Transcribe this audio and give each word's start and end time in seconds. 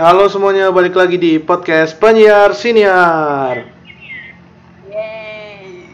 Halo 0.00 0.32
semuanya, 0.32 0.72
balik 0.72 0.96
lagi 0.96 1.20
di 1.20 1.36
podcast 1.36 1.92
Penyiar 2.00 2.56
Siniar. 2.56 3.68
Yeay. 4.88 5.92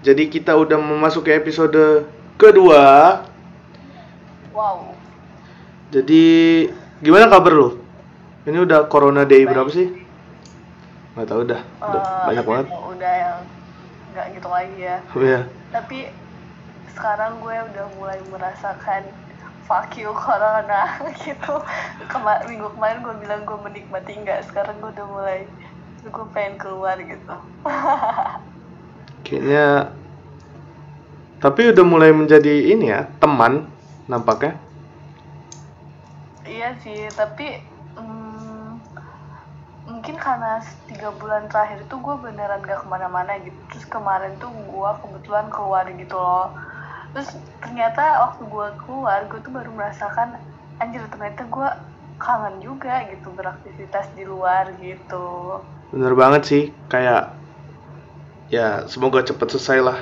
Jadi 0.00 0.32
kita 0.32 0.56
udah 0.56 0.80
memasuki 0.80 1.28
episode 1.28 2.08
kedua. 2.40 3.20
Wow. 4.56 4.96
Jadi 5.92 6.24
gimana 7.04 7.28
kabar 7.28 7.52
lu? 7.52 7.68
Ini 8.48 8.64
udah 8.64 8.88
Corona 8.88 9.28
Day 9.28 9.44
berapa 9.44 9.68
sih? 9.68 9.92
Gak 11.12 11.28
tau 11.28 11.44
udah, 11.44 11.60
udah 11.84 12.00
Eh, 12.00 12.24
banyak 12.32 12.44
banget. 12.48 12.66
Udah 12.72 13.12
yang 13.12 13.38
nggak 14.16 14.26
gitu 14.40 14.48
lagi 14.48 14.78
ya. 14.80 14.96
Iya. 15.12 15.40
Tapi 15.68 16.08
sekarang 16.96 17.44
gue 17.44 17.56
udah 17.60 17.86
mulai 18.00 18.24
merasakan 18.32 19.04
fuck 19.72 19.96
you 19.96 20.12
corona 20.12 21.00
gitu. 21.24 21.56
Kema 22.12 22.44
minggu 22.44 22.68
kemarin 22.76 23.00
gue 23.00 23.16
bilang 23.24 23.48
gue 23.48 23.56
menikmati 23.56 24.20
nggak. 24.20 24.44
Sekarang 24.44 24.84
gue 24.84 24.92
udah 24.92 25.06
mulai 25.08 25.48
gue 26.04 26.26
pengen 26.36 26.60
keluar 26.60 27.00
gitu. 27.00 27.36
Kayaknya 29.24 29.96
tapi 31.40 31.72
udah 31.72 31.84
mulai 31.88 32.12
menjadi 32.12 32.70
ini 32.70 32.92
ya, 32.92 33.08
teman 33.18 33.66
nampaknya. 34.06 34.60
iya 36.46 36.68
sih, 36.82 37.08
tapi 37.18 37.46
mm, 37.98 38.68
mungkin 39.90 40.16
karena 40.18 40.62
tiga 40.86 41.10
bulan 41.18 41.50
terakhir 41.50 41.82
itu 41.86 41.96
gue 41.98 42.14
beneran 42.22 42.62
gak 42.62 42.82
ke 42.82 42.86
mana-mana 42.86 43.32
gitu. 43.42 43.58
Terus 43.70 43.86
kemarin 43.90 44.38
tuh 44.38 44.50
gue 44.54 44.90
kebetulan 45.02 45.46
keluar 45.50 45.84
gitu 45.90 46.14
loh. 46.14 46.54
Terus 47.12 47.28
ternyata 47.60 48.24
waktu 48.24 48.42
gue 48.48 48.68
keluar, 48.88 49.28
gue 49.28 49.40
tuh 49.44 49.52
baru 49.52 49.70
merasakan 49.76 50.40
anjir 50.80 51.04
ternyata 51.12 51.44
gue 51.44 51.68
kangen 52.16 52.56
juga 52.64 53.04
gitu 53.12 53.28
beraktivitas 53.36 54.08
di 54.16 54.24
luar 54.24 54.72
gitu. 54.80 55.60
Bener 55.92 56.16
banget 56.16 56.42
sih, 56.48 56.64
kayak 56.88 57.36
ya 58.48 58.88
semoga 58.88 59.20
cepet 59.20 59.48
selesai 59.52 59.78
lah. 59.84 59.98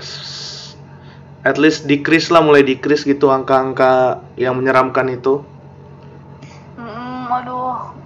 At 1.40 1.56
least 1.56 1.88
decrease 1.88 2.28
lah, 2.28 2.44
mulai 2.44 2.60
decrease 2.60 3.08
gitu 3.08 3.32
angka-angka 3.32 4.20
yang 4.36 4.60
menyeramkan 4.60 5.08
itu. 5.08 5.40
Mm, 6.76 7.32
aduh, 7.32 7.96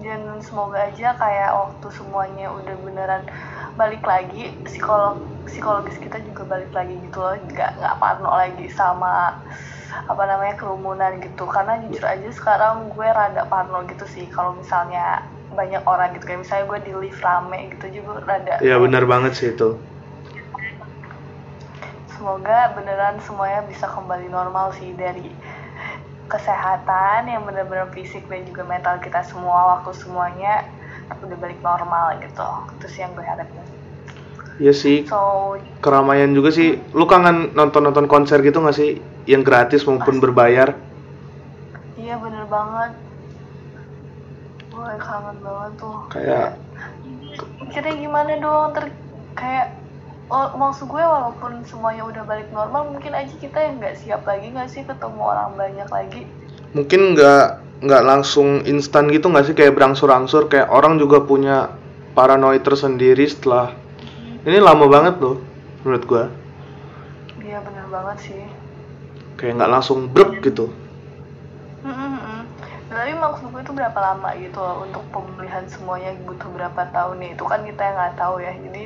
dan 0.00 0.40
semoga 0.40 0.88
aja 0.88 1.12
kayak 1.12 1.50
waktu 1.52 1.86
semuanya 1.92 2.48
udah 2.48 2.76
beneran 2.80 3.22
balik 3.76 4.00
lagi, 4.02 4.56
psikolog 4.64 5.20
psikologis 5.50 5.98
kita 5.98 6.18
juga 6.22 6.42
balik 6.46 6.70
lagi 6.78 6.94
gitu 7.04 7.18
loh, 7.20 7.34
nggak 7.34 7.70
nggak 7.78 7.96
parno 8.02 8.30
lagi 8.30 8.66
sama 8.70 9.12
apa 10.10 10.22
namanya 10.30 10.54
kerumunan 10.60 11.18
gitu. 11.20 11.44
Karena 11.50 11.82
jujur 11.82 12.04
aja 12.06 12.28
sekarang 12.30 12.88
gue 12.94 13.08
rada 13.10 13.42
parno 13.52 13.82
gitu 13.90 14.06
sih. 14.06 14.26
Kalau 14.30 14.54
misalnya 14.56 15.20
banyak 15.50 15.82
orang 15.84 16.14
gitu. 16.16 16.24
Kayak 16.30 16.40
misalnya 16.46 16.64
gue 16.70 16.78
di 16.86 16.92
lift 16.94 17.20
rame 17.26 17.58
gitu 17.74 17.86
juga 18.02 18.22
rada 18.26 18.54
Ya 18.62 18.76
bener 18.78 19.04
banget 19.10 19.32
sih 19.38 19.48
itu. 19.54 19.68
semoga 22.20 22.76
beneran 22.76 23.16
semuanya 23.24 23.64
bisa 23.64 23.88
kembali 23.88 24.28
normal 24.28 24.76
sih 24.76 24.92
dari 24.92 25.32
kesehatan 26.30 27.26
yang 27.32 27.42
bener-bener 27.48 27.88
fisik 27.96 28.28
dan 28.30 28.46
juga 28.46 28.62
mental 28.62 29.02
kita 29.02 29.24
semua 29.26 29.74
waktu 29.76 29.90
semuanya 29.96 30.62
udah 31.24 31.36
balik 31.42 31.58
normal 31.64 32.20
gitu. 32.22 32.46
Itu 32.78 32.86
sih 32.92 33.00
yang 33.02 33.12
gue 33.18 33.26
harapin 33.26 33.79
Iya 34.58 34.74
sih, 34.74 35.06
so 35.06 35.56
keramaian 35.84 36.34
juga 36.34 36.50
sih. 36.50 36.76
Lu 36.92 37.06
kangen 37.06 37.54
nonton-nonton 37.54 38.10
konser 38.10 38.42
gitu 38.42 38.60
gak 38.60 38.76
sih? 38.76 39.00
Yang 39.24 39.42
gratis 39.46 39.80
maupun 39.86 40.18
berbayar? 40.18 40.74
iya 42.00 42.16
bener 42.16 42.44
banget. 42.48 42.92
Gue 44.72 44.92
kangen 44.98 45.36
banget 45.44 45.72
tuh. 45.78 45.98
Kayak 46.10 46.58
mikirnya 47.60 47.94
gimana 47.94 48.32
dong? 48.40 48.68
Ter 48.74 48.84
kayak 49.36 49.66
oh, 50.32 50.56
maksud 50.56 50.88
gue 50.88 51.02
walaupun 51.02 51.62
semuanya 51.68 52.02
udah 52.08 52.22
balik 52.24 52.48
normal 52.50 52.90
mungkin 52.90 53.12
aja 53.12 53.30
kita 53.36 53.58
yang 53.60 53.78
nggak 53.78 53.98
siap 54.00 54.24
lagi 54.24 54.50
nggak 54.50 54.70
sih 54.72 54.82
ketemu 54.82 55.20
orang 55.20 55.54
banyak 55.54 55.88
lagi? 55.92 56.22
Mungkin 56.72 57.14
nggak 57.14 57.46
nggak 57.84 58.02
langsung 58.04 58.64
instan 58.64 59.12
gitu 59.12 59.28
nggak 59.28 59.46
sih? 59.46 59.54
Kayak 59.54 59.76
berangsur-angsur 59.76 60.48
kayak 60.48 60.72
orang 60.72 60.96
juga 60.96 61.22
punya 61.22 61.70
paranoid 62.16 62.64
tersendiri 62.64 63.28
setelah 63.28 63.76
ini 64.46 64.58
lama 64.60 64.84
banget 64.88 65.20
loh 65.20 65.40
menurut 65.84 66.04
gua. 66.08 66.24
Iya 67.40 67.58
bener 67.64 67.86
banget 67.90 68.16
sih. 68.30 68.42
Kayak 69.40 69.60
nggak 69.60 69.72
langsung 69.72 69.98
brek 70.12 70.44
gitu. 70.44 70.68
Mm-mm. 71.80 72.44
Tapi 72.90 73.14
maksud 73.16 73.54
gue 73.54 73.62
itu 73.62 73.72
berapa 73.72 73.96
lama 73.96 74.34
gitu 74.36 74.58
loh 74.60 74.84
untuk 74.84 75.00
pemulihan 75.14 75.64
semuanya 75.70 76.12
butuh 76.26 76.50
berapa 76.52 76.82
tahun 76.92 77.22
nih 77.22 77.30
itu 77.38 77.44
kan 77.46 77.62
kita 77.64 77.80
yang 77.80 77.96
nggak 77.96 78.16
tahu 78.20 78.36
ya. 78.42 78.52
Jadi 78.52 78.84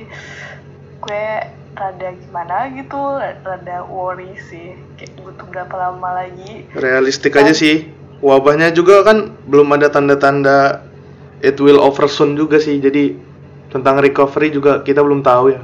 gue 1.03 1.26
rada 1.75 2.09
gimana 2.14 2.56
gitu 2.70 3.00
rada 3.19 3.76
worry 3.88 4.37
sih. 4.47 4.78
Kayak 5.00 5.12
butuh 5.25 5.47
berapa 5.50 5.75
lama 5.75 6.09
lagi. 6.22 6.69
Realistik 6.76 7.34
aja 7.34 7.50
sih. 7.50 7.91
Wabahnya 8.22 8.70
juga 8.70 9.03
kan 9.03 9.34
belum 9.50 9.75
ada 9.75 9.91
tanda-tanda 9.91 10.87
it 11.43 11.59
will 11.59 11.82
over 11.82 12.06
soon 12.06 12.38
juga 12.38 12.62
sih. 12.62 12.78
Jadi 12.78 13.16
tentang 13.72 14.00
recovery 14.00 14.52
juga 14.52 14.82
kita 14.82 15.00
belum 15.00 15.22
tahu 15.22 15.54
ya. 15.54 15.62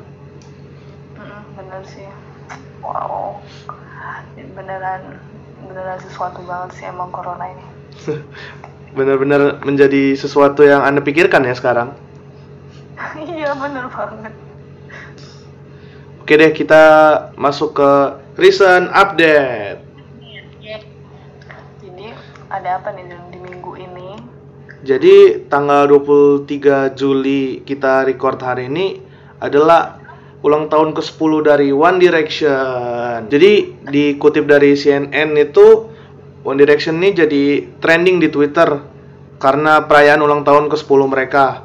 Bener 1.57 1.83
sih. 1.89 2.07
Wow. 2.81 3.41
Beneran 4.57 5.21
beneran 5.67 5.99
sesuatu 6.03 6.43
banget 6.45 6.81
sih 6.81 6.85
emang 6.89 7.13
corona 7.13 7.45
ini. 7.49 7.65
Benar-benar 8.99 9.63
menjadi 9.63 10.19
sesuatu 10.19 10.67
yang 10.67 10.83
anda 10.83 11.01
pikirkan 11.01 11.47
ya 11.47 11.55
sekarang? 11.55 11.95
Iya 13.17 13.57
bener 13.57 13.89
banget. 13.89 14.35
Oke 16.21 16.39
deh, 16.39 16.53
kita 16.55 16.85
masuk 17.35 17.75
ke 17.75 17.91
recent 18.39 18.87
update. 18.95 19.83
jadi 21.81 22.15
ada 22.47 22.79
apa 22.79 22.95
nih 22.95 23.03
Jadi 24.81 25.45
tanggal 25.53 25.85
23 25.85 26.97
Juli 26.97 27.61
kita 27.69 28.09
record 28.09 28.41
hari 28.41 28.73
ini 28.73 28.97
adalah 29.37 30.01
ulang 30.41 30.73
tahun 30.73 30.97
ke-10 30.97 31.31
dari 31.45 31.69
One 31.69 32.01
Direction. 32.01 33.29
Jadi 33.29 33.77
dikutip 33.85 34.49
dari 34.49 34.73
CNN 34.73 35.37
itu 35.37 35.85
One 36.41 36.57
Direction 36.57 36.97
ini 36.97 37.13
jadi 37.13 37.45
trending 37.77 38.25
di 38.25 38.33
Twitter 38.33 38.81
karena 39.37 39.85
perayaan 39.85 40.25
ulang 40.25 40.49
tahun 40.49 40.73
ke-10 40.73 41.01
mereka. 41.05 41.61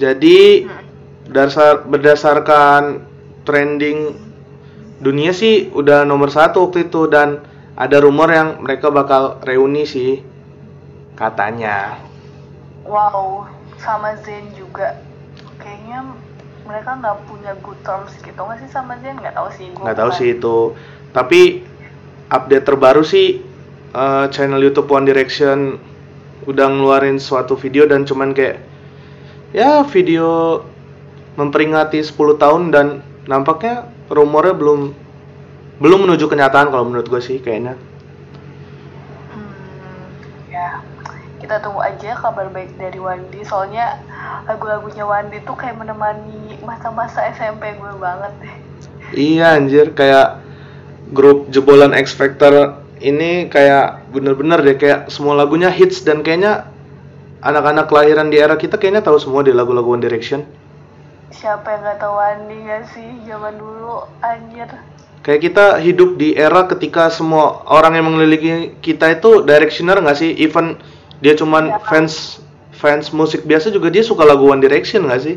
Jadi 0.00 0.64
dasar 1.28 1.84
berdasarkan 1.84 3.04
trending 3.44 4.16
dunia 5.04 5.36
sih 5.36 5.68
udah 5.68 6.08
nomor 6.08 6.32
satu 6.32 6.64
waktu 6.64 6.88
itu 6.88 7.12
dan 7.12 7.44
ada 7.76 8.00
rumor 8.00 8.32
yang 8.32 8.64
mereka 8.64 8.88
bakal 8.88 9.36
reuni 9.44 9.84
sih 9.84 10.32
katanya 11.14 11.98
Wow, 12.84 13.48
sama 13.80 14.12
Zen 14.20 14.52
juga. 14.52 15.00
Kayaknya 15.56 16.12
mereka 16.68 17.00
nggak 17.00 17.16
punya 17.24 17.56
good 17.64 17.80
terms 17.80 18.12
gitu 18.20 18.36
nggak 18.36 18.60
sih 18.60 18.68
sama 18.68 19.00
Zen? 19.00 19.16
Nggak 19.16 19.32
tahu 19.32 19.48
sih. 19.56 19.66
Nggak 19.72 19.96
tahu 19.96 20.10
sih 20.12 20.28
itu 20.36 20.58
tapi 21.14 21.62
update 22.28 22.66
terbaru 22.66 23.06
sih 23.06 23.38
eh, 23.94 24.26
channel 24.34 24.60
YouTube 24.60 24.90
One 24.90 25.06
Direction 25.06 25.78
udah 26.44 26.66
ngeluarin 26.68 27.16
suatu 27.22 27.54
video 27.56 27.86
dan 27.88 28.04
cuman 28.04 28.34
kayak 28.34 28.60
ya 29.54 29.86
video 29.86 30.60
memperingati 31.38 32.02
10 32.02 32.36
tahun 32.36 32.62
dan 32.74 32.86
nampaknya 33.30 33.88
rumornya 34.10 34.52
belum 34.52 34.80
belum 35.80 35.98
menuju 36.04 36.28
kenyataan 36.28 36.68
kalau 36.68 36.84
menurut 36.90 37.08
gue 37.08 37.22
sih 37.22 37.38
kayaknya 37.40 37.78
Hmm, 39.32 40.04
ya, 40.52 40.84
kita 41.44 41.60
tunggu 41.60 41.84
aja 41.84 42.16
kabar 42.16 42.48
baik 42.48 42.72
dari 42.80 42.96
Wandi. 42.96 43.44
Soalnya 43.44 44.00
lagu-lagunya 44.48 45.04
Wandi 45.04 45.44
tuh 45.44 45.52
kayak 45.52 45.76
menemani 45.76 46.56
masa-masa 46.64 47.28
SMP 47.36 47.76
gue 47.76 47.92
banget 48.00 48.32
deh. 48.40 48.56
Iya 49.12 49.60
anjir 49.60 49.92
kayak 49.92 50.40
grup 51.12 51.52
jebolan 51.52 51.92
X 51.92 52.16
Factor 52.16 52.80
ini 53.04 53.52
kayak 53.52 54.08
bener-bener 54.16 54.64
deh 54.64 54.80
kayak 54.80 55.12
semua 55.12 55.36
lagunya 55.36 55.68
hits 55.68 56.00
dan 56.00 56.24
kayaknya 56.24 56.64
anak-anak 57.44 57.92
kelahiran 57.92 58.32
di 58.32 58.40
era 58.40 58.56
kita 58.56 58.80
kayaknya 58.80 59.04
tahu 59.04 59.20
semua 59.20 59.44
deh 59.44 59.52
lagu-lagu 59.52 59.92
One 59.92 60.00
Direction. 60.00 60.48
Siapa 61.28 61.76
yang 61.76 61.84
nggak 61.84 61.98
tahu 62.00 62.14
Wandi 62.16 62.56
nggak 62.56 62.82
sih 62.96 63.08
zaman 63.28 63.60
dulu 63.60 64.08
anjir. 64.24 64.72
Kayak 65.20 65.40
kita 65.40 65.66
hidup 65.80 66.16
di 66.16 66.36
era 66.36 66.64
ketika 66.64 67.12
semua 67.12 67.64
orang 67.68 68.00
yang 68.00 68.08
mengelilingi 68.08 68.80
kita 68.80 69.20
itu 69.20 69.44
directioner 69.44 70.00
nggak 70.00 70.16
sih? 70.16 70.32
Even 70.40 70.80
dia 71.24 71.32
cuman 71.32 71.72
Ya. 71.72 71.80
fans 71.80 72.44
fans 72.70 73.08
musik 73.10 73.42
biasa 73.42 73.72
juga 73.72 73.88
dia 73.88 74.04
suka 74.04 74.22
lagu 74.22 74.44
One 74.44 74.60
Direction 74.60 75.08
nggak 75.08 75.22
sih? 75.24 75.36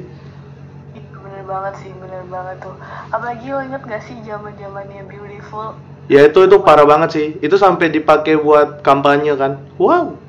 Bener 1.15 1.43
banget 1.47 1.73
sih, 1.79 1.91
bener 1.95 2.27
banget 2.27 2.59
tuh. 2.59 2.75
Apalagi 3.07 3.47
lo 3.47 3.63
inget 3.63 3.81
gak 3.81 4.03
sih 4.03 4.19
zaman 4.21 4.51
zamannya 4.53 5.07
Beautiful? 5.07 5.79
Ya 6.07 6.23
itu 6.23 6.39
itu 6.41 6.57
parah 6.59 6.83
banget 6.83 7.09
sih. 7.09 7.27
Itu 7.39 7.55
sampai 7.55 7.87
dipakai 7.87 8.35
buat 8.35 8.79
kampanye 8.81 9.31
kan. 9.33 9.63
Wow. 9.77 10.19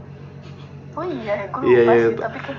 Oh 0.95 1.03
iya, 1.05 1.47
gue 1.47 1.59
lupa 1.59 1.67
Iya, 1.67 1.81
iya, 1.85 1.95
sih, 1.97 2.13
itu. 2.13 2.21
tapi 2.21 2.39
kan 2.39 2.57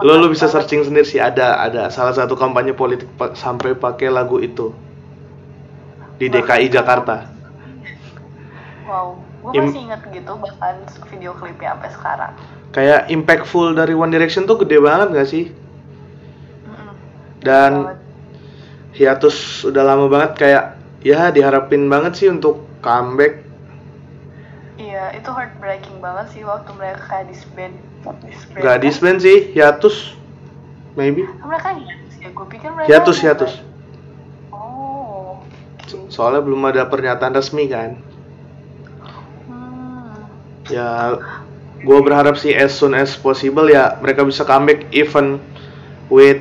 lo 0.00 0.16
lo 0.16 0.26
bisa 0.26 0.46
searching 0.46 0.80
sendiri 0.80 1.04
sih 1.04 1.20
ada 1.20 1.60
ada 1.60 1.86
salah 1.86 2.10
satu 2.10 2.32
kampanye 2.32 2.72
politik 2.72 3.04
pa- 3.14 3.36
sampai 3.36 3.76
pakai 3.76 4.08
lagu 4.08 4.40
itu 4.40 4.72
di 6.16 6.26
DKI 6.26 6.66
Jakarta 6.68 7.28
Wow, 8.82 9.20
gue 9.40 9.50
Im- 9.52 9.66
masih 9.66 9.82
inget 9.82 10.00
gitu 10.06 10.32
bahkan 10.34 10.74
video 11.06 11.32
klipnya 11.32 11.72
sampai 11.72 11.90
sekarang. 11.90 12.32
kayak 12.70 13.08
impactful 13.08 13.72
dari 13.72 13.92
One 13.92 14.08
Direction 14.08 14.44
tuh 14.44 14.56
gede 14.58 14.78
banget 14.78 15.08
gak 15.12 15.26
sih 15.26 15.44
Mm-mm. 16.62 16.92
dan 17.40 17.96
hiatus 18.92 19.36
udah 19.64 19.82
lama 19.82 20.06
banget 20.06 20.32
kayak 20.36 20.64
ya 21.00 21.28
diharapin 21.28 21.86
banget 21.86 22.14
sih 22.14 22.28
untuk 22.28 22.62
comeback 22.78 23.42
Iya, 24.76 25.12
itu 25.12 25.28
heartbreaking 25.28 25.98
banget 25.98 26.30
sih 26.30 26.42
waktu 26.42 26.72
mereka 26.72 27.04
kayak 27.06 27.28
disband. 27.28 27.76
disband 28.22 28.60
gak 28.60 28.70
kan? 28.70 28.80
disband 28.80 29.18
sih 29.18 29.50
hiatus 29.50 30.16
maybe 30.94 31.24
Mereka 31.38 31.68
hiatus 31.74 32.14
ya, 32.16 32.28
gue 32.28 32.46
pikir 32.46 32.68
mereka 32.70 32.88
hiatus 32.88 33.16
hiatus 33.18 33.52
Oh. 34.50 35.40
So- 35.86 36.08
soalnya 36.08 36.40
belum 36.40 36.60
ada 36.66 36.84
pernyataan 36.84 37.32
resmi 37.32 37.66
kan. 37.66 37.98
Ya 40.70 41.18
gue 41.80 41.98
berharap 42.00 42.38
sih 42.38 42.54
as 42.54 42.72
soon 42.72 42.94
as 42.96 43.16
possible 43.18 43.66
ya 43.66 43.98
mereka 43.98 44.22
bisa 44.24 44.44
comeback 44.46 44.86
even 44.94 45.42
with 46.12 46.40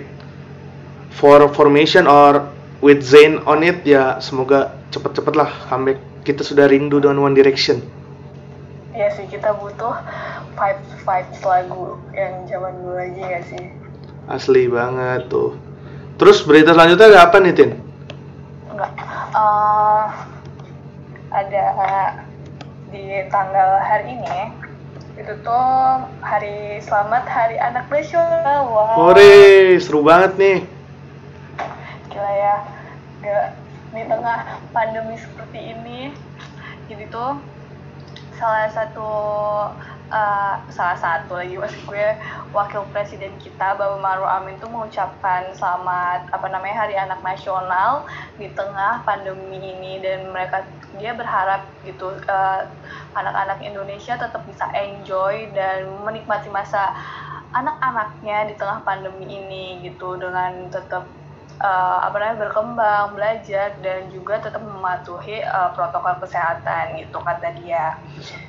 for 1.16 1.50
formation 1.52 2.06
or 2.08 2.46
with 2.80 3.04
Zayn 3.04 3.44
on 3.44 3.66
it 3.66 3.84
ya 3.84 4.22
semoga 4.24 4.72
cepet-cepet 4.94 5.34
lah 5.36 5.50
comeback 5.68 6.00
kita 6.24 6.46
sudah 6.46 6.70
rindu 6.70 7.02
dengan 7.02 7.20
One 7.24 7.36
Direction 7.36 7.82
Iya 8.90 9.16
sih, 9.16 9.32
kita 9.32 9.56
butuh 9.56 9.96
vibes 10.60 10.92
vibes 11.08 11.40
lagu 11.48 11.96
yang 12.12 12.44
zaman 12.52 12.76
dulu 12.84 13.00
lagi 13.00 13.22
gak 13.24 13.44
sih? 13.48 13.64
asli 14.30 14.70
banget 14.70 15.26
tuh 15.26 15.58
terus 16.22 16.46
berita 16.46 16.78
selanjutnya 16.78 17.10
ada 17.10 17.20
apa 17.26 17.38
nih 17.42 17.54
Tin? 17.58 17.72
Enggak. 18.70 18.92
Eh, 19.34 20.06
ada 21.34 21.66
di 22.90 23.22
tanggal 23.30 23.78
hari 23.86 24.18
ini 24.18 24.40
itu 25.20 25.34
tuh 25.46 25.70
hari 26.26 26.82
selamat 26.82 27.24
hari 27.30 27.58
anak 27.62 27.86
nasional. 27.92 28.72
Wow. 28.72 29.14
Hore, 29.14 29.78
seru 29.78 30.02
banget 30.02 30.32
nih 30.40 30.58
Gila 32.10 32.32
ya. 32.34 32.56
Gak, 33.20 33.46
di 33.94 34.04
tengah 34.06 34.40
pandemi 34.72 35.20
seperti 35.20 35.60
ini 35.76 36.16
jadi 36.90 37.06
tuh 37.14 37.38
salah 38.40 38.72
satu 38.74 39.12
eh, 40.10 40.56
salah 40.74 40.98
satu 40.98 41.38
lagi 41.38 41.56
maksud 41.62 41.86
gue 41.86 42.08
wakil 42.52 42.84
presiden 42.90 43.34
kita 43.38 43.78
Bapak 43.78 44.02
Maruf 44.02 44.26
Amin 44.26 44.58
tuh 44.58 44.70
mengucapkan 44.70 45.54
selamat 45.54 46.34
apa 46.34 46.48
namanya 46.50 46.86
Hari 46.86 46.96
Anak 46.98 47.22
Nasional 47.22 48.10
di 48.42 48.50
tengah 48.58 49.06
pandemi 49.06 49.62
ini. 49.62 50.02
Dan 50.02 50.34
mereka 50.34 50.66
dia 50.98 51.14
berharap 51.14 51.70
gitu 51.86 52.14
eh, 52.26 52.62
anak-anak 53.14 53.62
Indonesia 53.62 54.18
tetap 54.18 54.42
bisa 54.50 54.66
enjoy 54.74 55.50
dan 55.54 55.86
menikmati 56.02 56.50
masa 56.50 56.94
anak-anaknya 57.50 58.46
di 58.50 58.54
tengah 58.58 58.86
pandemi 58.86 59.26
ini 59.26 59.82
gitu 59.82 60.18
dengan 60.22 60.70
tetap 60.70 61.10
eh, 61.60 61.98
apa 62.04 62.16
namanya 62.16 62.48
berkembang 62.48 63.14
belajar 63.14 63.76
dan 63.84 64.08
juga 64.10 64.40
tetap 64.40 64.64
mematuhi 64.64 65.44
eh, 65.44 65.70
protokol 65.76 66.16
kesehatan 66.24 66.98
gitu 67.00 67.20
kata 67.20 67.54
dia. 67.60 68.00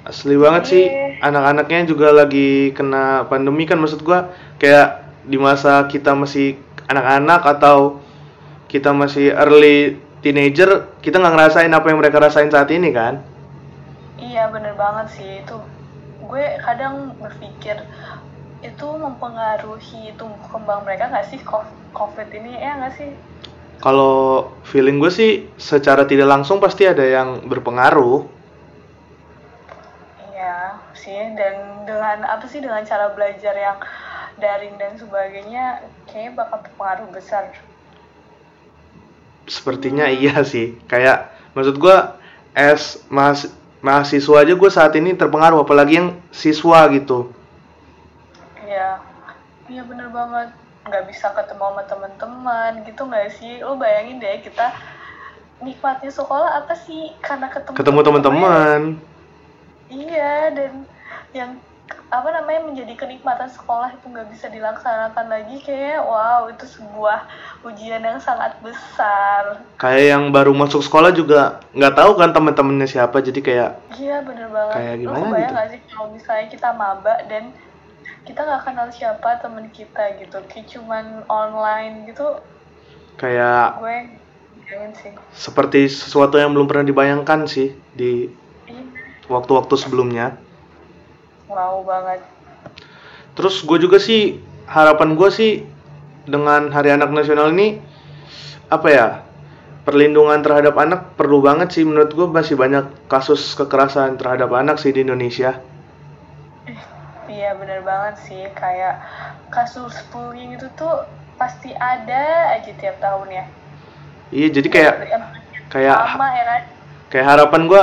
Asli 0.07 0.39
banget 0.39 0.63
sih. 0.67 0.85
Anak-anaknya 1.21 1.91
juga 1.91 2.15
lagi 2.15 2.71
kena 2.73 3.27
pandemi 3.27 3.67
kan 3.67 3.83
maksud 3.83 4.07
gua. 4.07 4.31
Kayak 4.63 5.05
di 5.27 5.37
masa 5.37 5.85
kita 5.91 6.17
masih 6.17 6.57
anak-anak 6.89 7.45
atau 7.59 8.01
kita 8.71 8.95
masih 8.95 9.35
early 9.35 9.99
teenager 10.21 10.89
kita 11.01 11.17
nggak 11.17 11.35
ngerasain 11.35 11.73
apa 11.73 11.87
yang 11.91 11.99
mereka 11.99 12.23
rasain 12.23 12.53
saat 12.53 12.71
ini 12.71 12.93
kan? 12.93 13.25
Iya 14.21 14.53
bener 14.53 14.77
banget 14.77 15.07
sih. 15.17 15.31
Itu 15.43 15.59
gue 16.31 16.47
kadang 16.63 17.17
berpikir 17.19 17.83
itu 18.61 18.87
mempengaruhi 18.87 20.13
tumbuh 20.21 20.49
kembang 20.53 20.85
mereka 20.85 21.09
nggak 21.09 21.27
sih? 21.33 21.41
Co- 21.41 21.69
covid 21.97 22.29
ini 22.29 22.61
ya 22.61 22.77
nggak 22.77 22.95
sih? 22.97 23.11
Kalau 23.81 24.53
feeling 24.69 25.01
gue 25.01 25.09
sih 25.09 25.49
secara 25.57 26.05
tidak 26.05 26.29
langsung 26.29 26.61
pasti 26.61 26.85
ada 26.85 27.01
yang 27.01 27.49
berpengaruh. 27.49 28.29
Iya 30.29 30.77
sih 30.93 31.17
dan 31.37 31.89
dengan 31.89 32.29
apa 32.29 32.45
sih 32.45 32.61
dengan 32.61 32.85
cara 32.85 33.09
belajar 33.17 33.57
yang 33.57 33.81
daring 34.37 34.77
dan 34.77 35.01
sebagainya 35.01 35.81
kayaknya 36.05 36.33
bakal 36.37 36.61
berpengaruh 36.61 37.09
besar. 37.17 37.57
Sepertinya 39.49 40.05
iya 40.13 40.45
sih. 40.45 40.77
Kayak 40.85 41.33
maksud 41.57 41.81
as 42.53 43.01
mahas- 43.09 43.53
mahasiswa 43.81 44.37
aja 44.45 44.53
gue 44.53 44.71
saat 44.71 44.93
ini 45.01 45.17
terpengaruh 45.17 45.65
apalagi 45.65 45.97
yang 45.97 46.09
siswa 46.29 46.85
gitu 46.93 47.33
iya. 48.71 48.91
Iya 49.67 49.83
bener 49.83 50.09
banget. 50.11 50.55
Nggak 50.87 51.05
bisa 51.11 51.35
ketemu 51.35 51.65
sama 51.67 51.83
teman-teman 51.85 52.73
gitu 52.87 53.03
nggak 53.05 53.29
sih? 53.37 53.59
Lo 53.61 53.75
bayangin 53.77 54.23
deh 54.23 54.41
kita 54.41 54.71
nikmatnya 55.61 56.09
sekolah 56.09 56.65
apa 56.65 56.75
sih? 56.75 57.13
Karena 57.21 57.51
ketemu 57.51 57.77
ketemu 57.77 58.01
teman-teman. 58.01 58.81
Iya 59.91 60.55
dan 60.55 60.87
yang 61.35 61.51
apa 62.11 62.31
namanya 62.31 62.71
menjadi 62.71 62.95
kenikmatan 62.95 63.51
sekolah 63.51 63.95
itu 63.95 64.07
nggak 64.07 64.31
bisa 64.31 64.47
dilaksanakan 64.51 65.27
lagi. 65.27 65.63
Kayak 65.63 66.07
wow 66.07 66.47
itu 66.51 66.67
sebuah 66.67 67.27
ujian 67.63 68.03
yang 68.03 68.19
sangat 68.19 68.57
besar. 68.65 69.63
kayak 69.77 70.17
yang 70.17 70.31
baru 70.31 70.51
masuk 70.55 70.81
sekolah 70.83 71.13
juga 71.13 71.61
nggak 71.77 71.95
tahu 71.95 72.11
kan 72.19 72.31
teman-temannya 72.33 72.89
siapa 72.89 73.21
jadi 73.23 73.41
kayak 73.43 73.71
Iya 73.95 74.23
bener 74.27 74.49
banget. 74.51 74.75
Kayak 74.75 74.95
Lu 74.95 75.03
gimana 75.03 75.19
kebayang 75.23 75.39
gitu? 75.39 75.55
nggak 75.55 75.69
sih 75.71 75.81
kalau 75.93 76.07
misalnya 76.11 76.47
kita 76.51 76.69
maba 76.75 77.15
dan 77.29 77.45
kita 78.31 78.47
nggak 78.47 78.63
kenal 78.63 78.89
siapa 78.95 79.43
teman 79.43 79.67
kita 79.75 80.15
gitu, 80.23 80.39
kayak 80.47 80.71
cuman 80.71 81.27
online 81.27 82.07
gitu, 82.07 82.39
kayak 83.19 83.83
gue 83.83 83.99
sih. 84.95 85.11
seperti 85.35 85.91
sesuatu 85.91 86.39
yang 86.39 86.55
belum 86.55 86.71
pernah 86.71 86.87
dibayangkan 86.87 87.51
sih 87.51 87.75
di 87.91 88.31
Iya, 88.71 88.87
waktu-waktu 89.27 89.75
sebelumnya 89.75 90.39
wow 91.51 91.83
banget. 91.83 92.23
Terus 93.35 93.67
gue 93.67 93.79
juga 93.83 93.99
sih 93.99 94.39
harapan 94.71 95.19
gue 95.19 95.31
sih 95.35 95.67
dengan 96.23 96.71
Hari 96.71 96.95
Anak 96.95 97.11
Nasional 97.11 97.51
ini 97.51 97.83
apa 98.71 98.89
ya 98.91 99.07
perlindungan 99.83 100.39
terhadap 100.47 100.79
anak 100.79 101.19
perlu 101.19 101.43
banget 101.43 101.75
sih 101.75 101.83
menurut 101.83 102.15
gue 102.15 102.27
masih 102.31 102.55
banyak 102.55 102.87
kasus 103.11 103.59
kekerasan 103.59 104.15
terhadap 104.15 104.55
anak 104.55 104.79
sih 104.79 104.95
di 104.95 105.03
Indonesia. 105.03 105.59
Iya 107.51 107.59
bener 107.59 107.83
banget 107.83 108.15
sih 108.31 108.47
kayak 108.55 109.03
kasus 109.51 109.91
bullying 110.15 110.55
itu 110.55 110.71
tuh 110.79 111.03
pasti 111.35 111.75
ada 111.75 112.55
aja 112.55 112.71
tiap 112.79 113.03
tahun 113.03 113.27
ya. 113.27 113.45
Iya 114.31 114.49
jadi 114.55 114.69
kayak 114.71 114.95
kayak 115.67 115.99
sama 115.99 116.31
ya 116.31 116.45
kan 116.47 116.63
kayak 117.11 117.27
harapan 117.27 117.67
gue 117.67 117.83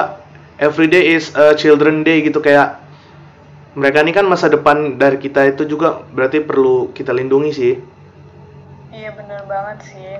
everyday 0.63 1.19
is 1.19 1.35
a 1.35 1.51
children 1.59 2.07
day 2.07 2.23
gitu 2.23 2.39
kayak 2.39 2.79
mereka 3.75 4.07
ini 4.07 4.15
kan 4.15 4.23
masa 4.23 4.47
depan 4.47 4.95
dari 4.95 5.19
kita 5.19 5.51
itu 5.51 5.67
juga 5.67 5.99
berarti 6.15 6.47
perlu 6.47 6.95
kita 6.95 7.11
lindungi 7.11 7.51
sih. 7.51 7.75
iya 8.95 9.11
bener 9.19 9.43
banget 9.51 9.83
sih 9.83 10.15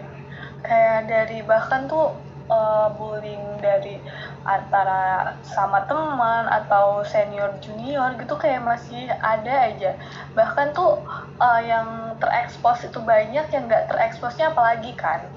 kayak 0.59 1.07
dari 1.07 1.39
bahkan 1.47 1.87
tuh 1.87 2.11
eh, 2.47 2.87
bullying 2.95 3.59
dari 3.59 3.99
antara 4.47 5.35
sama 5.43 5.83
teman 5.85 6.47
atau 6.47 7.03
senior 7.03 7.51
junior 7.59 8.15
gitu 8.15 8.39
kayak 8.39 8.63
masih 8.63 9.11
ada 9.19 9.71
aja. 9.71 9.95
Bahkan 10.33 10.71
tuh 10.71 11.03
eh, 11.39 11.61
yang 11.67 12.15
terekspos 12.17 12.87
itu 12.87 12.99
banyak 13.03 13.45
yang 13.51 13.63
nggak 13.67 13.91
tereksposnya 13.91 14.51
apalagi 14.55 14.95
kan? 14.95 15.27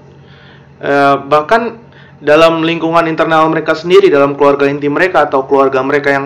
Eh, 0.81 1.15
bahkan 1.29 1.77
dalam 2.21 2.61
lingkungan 2.65 3.05
internal 3.05 3.49
mereka 3.49 3.73
sendiri 3.73 4.09
dalam 4.09 4.37
keluarga 4.37 4.69
inti 4.69 4.89
mereka 4.89 5.25
atau 5.25 5.45
keluarga 5.45 5.81
mereka 5.81 6.09
yang 6.13 6.25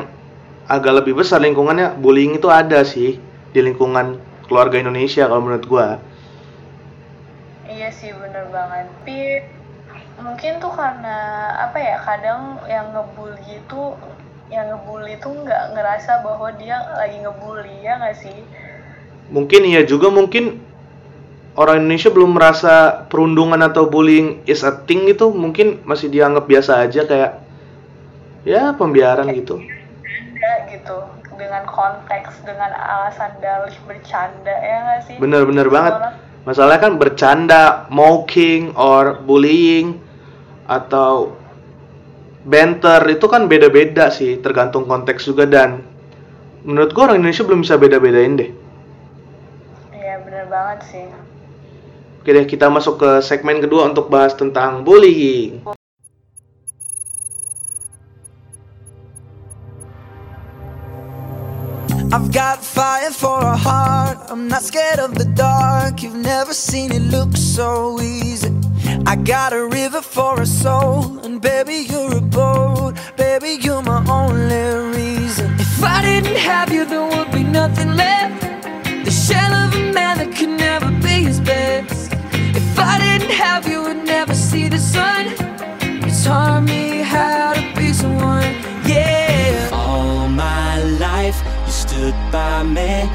agak 0.68 1.04
lebih 1.04 1.20
besar 1.24 1.40
lingkungannya 1.40 1.96
bullying 2.00 2.36
itu 2.36 2.52
ada 2.52 2.84
sih 2.84 3.20
di 3.56 3.60
lingkungan 3.64 4.20
keluarga 4.48 4.80
Indonesia 4.82 5.26
kalau 5.26 5.42
menurut 5.44 5.66
gua. 5.66 5.88
Iya 7.66 7.90
sih 7.92 8.14
bener 8.14 8.48
banget. 8.54 8.86
Tapi 9.02 9.20
mungkin 10.20 10.64
tuh 10.64 10.72
karena 10.72 11.18
apa 11.68 11.78
ya 11.80 11.98
kadang 12.00 12.60
yang 12.72 12.92
ngebully 12.96 13.60
itu 13.60 13.82
yang 14.48 14.72
ngebully 14.72 15.18
itu 15.20 15.28
nggak 15.28 15.76
ngerasa 15.76 16.24
bahwa 16.24 16.54
dia 16.56 16.78
lagi 16.96 17.20
ngebully 17.20 17.84
ya 17.84 17.98
nggak 18.00 18.16
sih? 18.16 18.38
mungkin 19.34 19.66
iya 19.66 19.82
juga 19.82 20.14
mungkin 20.14 20.62
orang 21.58 21.82
Indonesia 21.82 22.14
belum 22.14 22.38
merasa 22.38 23.06
perundungan 23.10 23.58
atau 23.66 23.90
bullying 23.90 24.46
is 24.46 24.62
a 24.62 24.72
thing 24.86 25.10
gitu 25.10 25.34
mungkin 25.34 25.82
masih 25.82 26.14
dianggap 26.14 26.46
biasa 26.46 26.86
aja 26.86 27.10
kayak 27.10 27.32
ya 28.46 28.78
pembiaran 28.78 29.26
gitu 29.34 29.58
Ada 29.58 30.70
gitu. 30.70 30.98
dengan 31.36 31.66
konteks 31.66 32.46
dengan 32.46 32.70
alasan 32.72 33.34
dalih 33.42 33.74
bercanda 33.90 34.54
ya 34.54 34.78
nggak 34.86 35.00
sih 35.10 35.16
Bener-bener 35.18 35.68
banget. 35.68 36.22
Masalahnya 36.46 36.78
kan 36.78 36.94
bercanda, 37.02 37.90
mocking, 37.90 38.78
or 38.78 39.18
bullying, 39.26 39.98
atau 40.66 41.38
banter 42.46 43.02
itu 43.18 43.26
kan 43.26 43.50
beda-beda 43.50 44.14
sih, 44.14 44.38
tergantung 44.42 44.86
konteks 44.86 45.26
juga 45.26 45.50
dan 45.50 45.82
menurut 46.66 46.94
gua 46.94 47.10
orang 47.10 47.22
Indonesia 47.22 47.46
belum 47.46 47.62
bisa 47.62 47.78
beda-bedain 47.78 48.34
deh. 48.38 48.52
iya 49.94 50.22
bener 50.22 50.46
banget 50.50 50.82
sih 50.90 51.08
Oke 52.26 52.34
deh, 52.34 52.50
kita 52.50 52.74
masuk 52.74 52.98
ke 52.98 53.22
segmen 53.22 53.62
kedua 53.62 53.86
untuk 53.86 54.10
bahas 54.10 54.34
tentang 54.34 54.82
bullying. 54.82 55.62
I've 62.10 62.34
got 62.34 62.66
fire 62.66 63.14
for 63.14 63.44
a 63.46 63.54
heart. 63.54 64.18
I'm 64.34 64.48
not 64.48 64.66
scared 64.66 64.98
of 64.98 65.14
the 65.14 65.30
dark. 65.38 66.02
You've 66.02 66.18
never 66.18 66.56
seen 66.56 66.90
it 66.90 67.06
look 67.14 67.38
so 67.38 68.02
easy. 68.02 68.55
I 69.06 69.16
got 69.16 69.54
a 69.54 69.66
river 69.66 70.02
for 70.02 70.42
a 70.42 70.46
soul, 70.46 71.20
and 71.26 71.42
baby, 71.42 71.86
you're 71.90 72.18
a 72.18 72.22
boat. 72.22 72.94
Baby, 73.18 73.58
you're 73.62 73.82
my 73.82 74.04
only 74.10 74.98
reason. 74.98 75.54
If 75.60 75.84
I 75.84 76.02
didn't 76.02 76.38
have 76.38 76.72
you, 76.72 76.86
there 76.86 77.06
would 77.06 77.32
be 77.32 77.44
nothing 77.44 77.96
left. 77.96 78.42
The 79.06 79.12
shell 79.12 79.54
of 79.54 79.74
a 79.76 79.92
man 79.92 80.18
that 80.20 80.36
could 80.36 80.50
never 80.50 80.90
be 81.06 81.26
his 81.30 81.40
best. 81.40 82.14
If 82.34 82.80
I 82.80 82.98
didn't 83.00 83.32
have 83.32 83.68
you, 83.68 83.84
would 83.84 84.06
never 84.06 84.34
see 84.34 84.70
the 84.70 84.80
sun. 84.80 85.26
You 86.04 86.12
taught 86.24 86.64
me 86.64 87.00
how 87.00 87.54
to 87.54 87.64
be 87.76 87.94
someone, 87.94 88.52
yeah. 88.86 89.70
All 89.74 90.28
my 90.28 90.82
life, 91.06 91.38
you 91.66 91.72
stood 91.72 92.16
by 92.32 92.64
me 92.64 93.10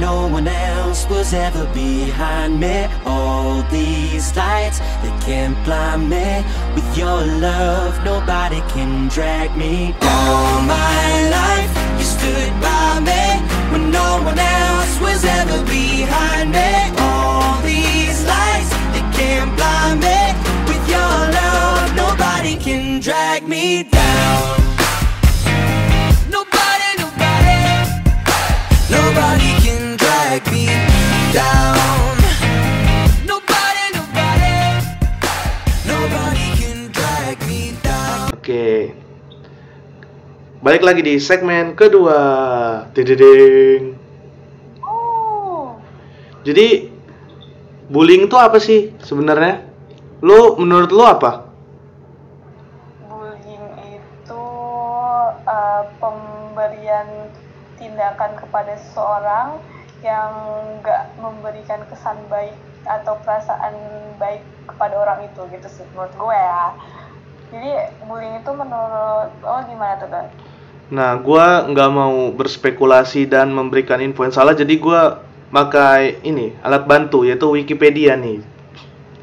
no 0.00 0.26
one 0.26 0.48
else 0.48 1.08
was 1.08 1.32
ever 1.32 1.66
behind 1.74 2.60
me. 2.60 2.86
All 3.04 3.62
these 3.70 4.34
lights, 4.36 4.78
they 5.02 5.14
can't 5.26 5.56
blind 5.64 6.08
me. 6.08 6.44
With 6.74 6.96
your 6.96 7.24
love, 7.24 8.02
nobody 8.04 8.60
can 8.72 9.08
drag 9.08 9.56
me 9.56 9.94
down. 10.00 10.28
All 10.28 10.60
my 10.62 11.28
life, 11.38 11.72
you 11.98 12.04
stood 12.04 12.52
by 12.60 13.00
me 13.00 13.24
when 13.72 13.90
no 13.90 14.22
one 14.22 14.38
else 14.38 15.00
was 15.00 15.24
ever 15.24 15.64
behind 15.64 16.50
me. 16.50 16.70
All 16.98 17.60
these 17.62 18.24
lights, 18.24 18.70
they 18.92 19.04
can't 19.18 19.54
blind 19.56 20.00
me. 20.00 20.20
With 20.68 20.84
your 20.88 21.14
love, 21.38 21.94
nobody 21.96 22.56
can 22.56 23.00
drag 23.00 23.46
me 23.48 23.84
down. 23.84 24.60
Nobody, 26.30 26.88
nobody, 26.98 27.60
nobody, 28.90 29.63
Oke. 38.44 38.94
Balik 40.62 40.86
lagi 40.86 41.02
di 41.02 41.16
segmen 41.16 41.72
kedua. 41.72 42.20
Dededeng. 42.94 43.98
oh 44.84 45.80
Jadi 46.46 46.92
bullying 47.90 48.30
itu 48.30 48.36
apa 48.38 48.62
sih 48.62 48.94
sebenarnya? 49.02 49.64
Lu 50.22 50.60
menurut 50.60 50.92
lu 50.94 51.02
apa? 51.02 51.50
bullying 53.10 53.66
itu 53.90 54.46
uh, 55.48 55.88
pemberian 55.98 57.32
tindakan 57.80 58.38
kepada 58.38 58.76
seseorang 58.76 59.56
yang 60.04 60.30
nggak 60.84 61.16
memberikan 61.16 61.80
kesan 61.88 62.20
baik 62.28 62.52
atau 62.84 63.16
perasaan 63.24 63.72
baik 64.20 64.44
kepada 64.68 65.00
orang 65.00 65.24
itu 65.24 65.40
gitu 65.48 65.68
sih 65.72 65.88
menurut 65.96 66.12
gue 66.12 66.36
ya 66.36 66.76
jadi 67.48 67.72
bullying 68.04 68.44
itu 68.44 68.50
menurut 68.52 69.30
lo 69.40 69.58
gimana 69.64 69.94
tuh 69.96 70.08
Don? 70.10 70.26
Nah, 70.92 71.16
gua 71.16 71.64
nggak 71.64 71.90
mau 71.94 72.28
berspekulasi 72.36 73.24
dan 73.24 73.54
memberikan 73.54 74.04
info 74.04 74.26
yang 74.26 74.36
salah, 74.36 74.52
jadi 74.52 74.74
gua 74.76 75.24
pakai 75.54 76.20
ini 76.26 76.50
alat 76.66 76.82
bantu 76.82 77.22
yaitu 77.22 77.46
Wikipedia 77.46 78.18
nih. 78.18 78.42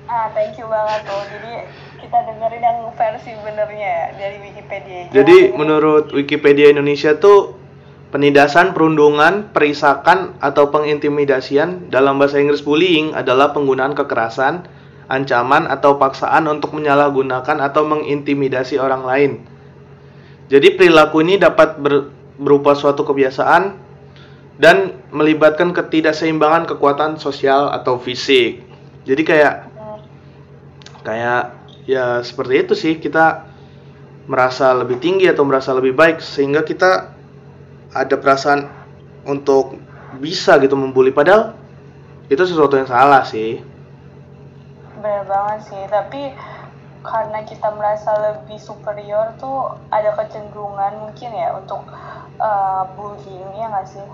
ah 0.07 0.31
thank 0.31 0.55
you 0.55 0.67
banget 0.67 1.07
tuh 1.07 1.23
jadi 1.27 1.67
kita 2.00 2.17
dengerin 2.27 2.63
yang 2.63 2.79
versi 2.95 3.31
benernya 3.39 3.88
ya 3.88 4.05
dari 4.19 4.38
Wikipedia 4.43 5.07
Jadi 5.11 5.55
menurut 5.55 6.11
Wikipedia 6.11 6.67
Indonesia 6.67 7.15
tuh 7.15 7.55
penindasan, 8.12 8.75
perundungan, 8.75 9.50
perisakan 9.56 10.36
atau 10.44 10.68
pengintimidasian 10.68 11.88
dalam 11.88 12.20
bahasa 12.20 12.38
Inggris 12.38 12.62
bullying 12.62 13.15
adalah 13.15 13.56
penggunaan 13.56 13.96
kekerasan, 13.96 14.68
ancaman 15.08 15.68
atau 15.72 15.96
paksaan 15.96 16.46
untuk 16.51 16.75
menyalahgunakan 16.75 17.58
atau 17.63 17.88
mengintimidasi 17.88 18.77
orang 18.77 19.03
lain. 19.08 19.32
Jadi 20.51 20.75
perilaku 20.75 21.24
ini 21.24 21.39
dapat 21.39 21.80
ber- 21.80 22.12
berupa 22.36 22.75
suatu 22.75 23.08
kebiasaan 23.08 23.80
dan 24.60 25.00
melibatkan 25.15 25.72
ketidakseimbangan 25.72 26.68
kekuatan 26.68 27.15
sosial 27.15 27.72
atau 27.72 27.96
fisik. 27.96 28.60
Jadi 29.08 29.24
kayak 29.24 29.56
kayak 31.01 31.44
ya 31.88 32.20
seperti 32.22 32.68
itu 32.68 32.74
sih 32.77 32.94
kita 33.00 33.48
merasa 34.30 34.70
lebih 34.75 35.01
tinggi 35.01 35.25
atau 35.25 35.48
merasa 35.48 35.74
lebih 35.74 35.98
baik 35.98 36.22
sehingga 36.22 36.62
kita 36.62 37.20
ada 37.91 38.15
perasaan 38.15 38.67
untuk 39.27 39.77
bisa 40.19 40.57
gitu 40.60 40.75
membuli. 40.75 41.12
Padahal 41.12 41.55
itu 42.31 42.41
sesuatu 42.43 42.79
yang 42.79 42.88
salah 42.88 43.24
sih. 43.27 43.60
Bener 45.00 45.24
banget 45.27 45.60
sih 45.67 45.83
tapi 45.91 46.31
karena 47.01 47.41
kita 47.41 47.74
merasa 47.74 48.13
lebih 48.13 48.62
superior 48.62 49.33
tuh 49.41 49.74
ada 49.89 50.13
kecenderungan 50.13 51.01
mungkin 51.01 51.33
ya 51.33 51.57
untuk 51.57 51.81
uh, 52.38 52.86
bullying 52.93 53.51
ya 53.57 53.67
nggak 53.67 53.88
sih? 53.89 54.05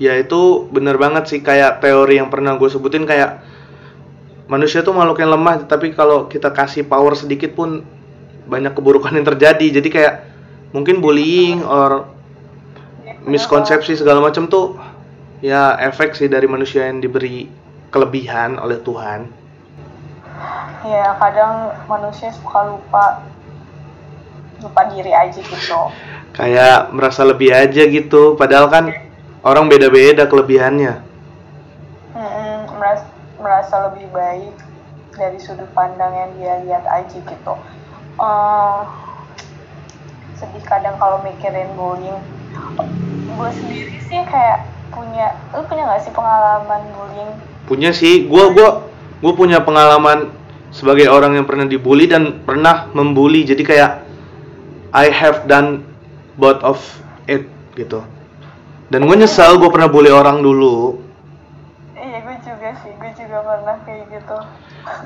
Ya 0.00 0.16
itu 0.16 0.66
bener 0.72 0.96
banget 0.96 1.28
sih. 1.28 1.40
Kayak 1.44 1.84
teori 1.84 2.18
yang 2.18 2.32
pernah 2.32 2.56
gue 2.56 2.68
sebutin 2.72 3.04
kayak 3.04 3.44
manusia 4.50 4.82
tuh 4.82 4.96
makhluk 4.96 5.22
yang 5.22 5.30
lemah 5.30 5.62
tapi 5.68 5.94
kalau 5.94 6.26
kita 6.26 6.50
kasih 6.50 6.88
power 6.88 7.14
sedikit 7.14 7.54
pun 7.54 7.84
banyak 8.48 8.72
keburukan 8.74 9.14
yang 9.14 9.26
terjadi. 9.28 9.78
Jadi 9.78 9.88
kayak 9.92 10.14
mungkin 10.72 10.98
bullying 11.04 11.62
or 11.62 12.19
miskonsepsi 13.24 14.00
segala 14.00 14.24
macam 14.24 14.48
tuh 14.48 14.80
ya 15.44 15.76
efek 15.80 16.16
sih 16.16 16.28
dari 16.28 16.48
manusia 16.48 16.88
yang 16.88 17.00
diberi 17.00 17.48
kelebihan 17.92 18.56
oleh 18.56 18.80
Tuhan. 18.80 19.28
Ya 20.86 21.12
kadang 21.20 21.76
manusia 21.84 22.32
suka 22.32 22.72
lupa 22.72 23.20
lupa 24.60 24.82
diri 24.92 25.12
aja 25.12 25.40
gitu. 25.40 25.80
Kayak 26.32 26.92
merasa 26.94 27.24
lebih 27.26 27.52
aja 27.52 27.82
gitu 27.84 28.36
padahal 28.36 28.72
kan 28.72 28.84
orang 29.44 29.68
beda-beda 29.68 30.24
kelebihannya. 30.24 31.00
Mm-mm, 32.16 32.56
merasa, 32.76 33.06
merasa 33.40 33.74
lebih 33.90 34.08
baik 34.12 34.54
dari 35.16 35.36
sudut 35.40 35.68
pandang 35.76 36.12
yang 36.12 36.30
dia 36.40 36.54
lihat 36.64 36.84
aja 36.88 37.16
gitu. 37.16 37.54
Eh, 38.20 38.80
sedih 40.40 40.64
kadang 40.64 40.96
kalau 40.96 41.20
mikirin 41.20 41.68
bullying 41.76 42.20
gue 43.30 43.50
sendiri 43.56 43.96
sih 44.04 44.20
kayak 44.26 44.68
punya 44.90 45.38
lu 45.54 45.62
punya 45.64 45.82
nggak 45.86 46.02
sih 46.02 46.12
pengalaman 46.12 46.82
bullying? 46.92 47.32
Punya 47.64 47.90
sih. 47.94 48.26
Gua 48.26 48.50
gua 48.52 48.90
gua 49.22 49.32
punya 49.38 49.62
pengalaman 49.62 50.34
sebagai 50.74 51.10
orang 51.10 51.38
yang 51.38 51.46
pernah 51.46 51.66
dibully 51.66 52.06
dan 52.10 52.42
pernah 52.46 52.90
membuli 52.94 53.46
jadi 53.46 53.62
kayak 53.62 53.90
I 54.90 55.06
have 55.10 55.46
done 55.46 55.86
both 56.34 56.58
of 56.66 56.78
it 57.30 57.46
gitu. 57.78 58.02
Dan 58.90 59.06
gue 59.06 59.16
nyesal 59.22 59.54
gue 59.62 59.70
pernah 59.70 59.86
bully 59.86 60.10
orang 60.10 60.42
dulu. 60.42 60.98
Iya 61.94 62.26
gue 62.26 62.36
juga 62.42 62.74
sih. 62.82 62.90
Gue 62.98 63.10
juga 63.14 63.38
pernah 63.46 63.76
kayak 63.86 64.04
gitu. 64.10 64.36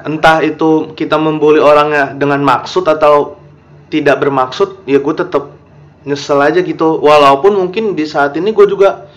Entah 0.09 0.41
itu 0.41 0.97
kita 0.97 1.21
membuli 1.21 1.61
orangnya 1.61 2.17
dengan 2.17 2.41
maksud 2.41 2.89
atau 2.89 3.37
tidak 3.93 4.25
bermaksud 4.25 4.89
ya 4.89 5.05
gue 5.05 5.15
tetap 5.15 5.53
nyesel 6.05 6.41
aja 6.41 6.61
gitu. 6.61 7.01
Walaupun 7.01 7.57
mungkin 7.57 7.97
di 7.97 8.05
saat 8.05 8.37
ini 8.37 8.53
gue 8.53 8.65
juga 8.69 9.09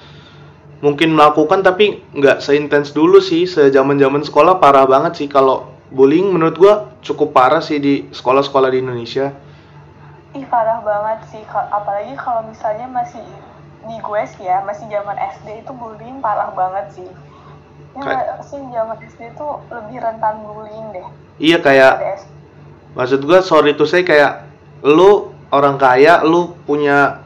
mungkin 0.79 1.17
melakukan 1.17 1.63
tapi 1.63 2.03
nggak 2.15 2.43
seintens 2.43 2.91
dulu 2.95 3.19
sih. 3.23 3.47
Sejaman 3.47 3.99
zaman 3.99 4.23
sekolah 4.23 4.59
parah 4.59 4.87
banget 4.87 5.23
sih. 5.23 5.27
Kalau 5.27 5.71
bullying 5.91 6.31
menurut 6.31 6.55
gue 6.59 6.73
cukup 7.03 7.31
parah 7.31 7.63
sih 7.63 7.79
di 7.79 8.07
sekolah-sekolah 8.11 8.71
di 8.71 8.79
Indonesia. 8.83 9.31
Ih 10.35 10.43
parah 10.47 10.83
banget 10.83 11.27
sih. 11.31 11.43
Apalagi 11.51 12.15
kalau 12.19 12.43
misalnya 12.47 12.87
masih 12.91 13.23
di 13.87 13.95
gue 14.03 14.21
sih 14.35 14.43
ya 14.43 14.59
masih 14.67 14.83
zaman 14.91 15.15
SD 15.39 15.63
itu 15.63 15.71
bullying 15.71 16.19
parah 16.19 16.51
banget 16.51 16.91
sih. 16.91 17.07
Ya 17.97 18.37
sih 18.45 18.59
zaman 18.59 18.97
SD 19.01 19.33
tuh 19.39 19.63
lebih 19.71 20.03
rentan 20.03 20.43
bullying 20.43 20.91
deh. 20.93 21.07
Iya 21.37 21.57
kayak 21.61 22.21
maksud 22.93 23.25
gue 23.25 23.39
sorry 23.45 23.77
tuh 23.77 23.85
saya 23.85 24.01
kayak 24.05 24.33
lu 24.85 25.33
orang 25.53 25.79
kaya 25.79 26.23
lu 26.23 26.55
punya 26.67 27.23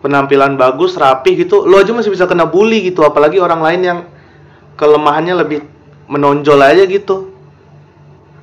penampilan 0.00 0.54
bagus 0.54 0.94
rapi 0.94 1.44
gitu 1.44 1.66
lo 1.66 1.80
aja 1.80 1.90
masih 1.92 2.14
bisa 2.14 2.24
kena 2.30 2.46
bully 2.46 2.88
gitu 2.88 3.02
apalagi 3.02 3.42
orang 3.42 3.60
lain 3.60 3.80
yang 3.82 3.98
kelemahannya 4.78 5.34
lebih 5.34 5.66
menonjol 6.06 6.62
aja 6.62 6.86
gitu 6.86 7.38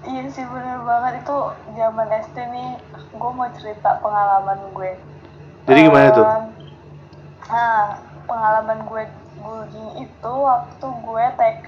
Iya 0.06 0.30
sih 0.30 0.46
bener 0.46 0.86
banget 0.86 1.26
itu 1.26 1.38
zaman 1.74 2.08
SD 2.14 2.38
nih 2.38 2.70
gue 2.94 3.32
mau 3.34 3.50
cerita 3.58 3.98
pengalaman 4.06 4.70
gue. 4.70 4.92
Jadi 5.66 5.80
gimana 5.82 6.08
tuh? 6.14 6.26
Nah 7.50 7.98
pengalaman 8.30 8.86
gue 8.86 9.04
bullying 9.42 10.06
itu 10.06 10.32
waktu 10.46 10.86
gue 10.86 11.26
TK. 11.42 11.68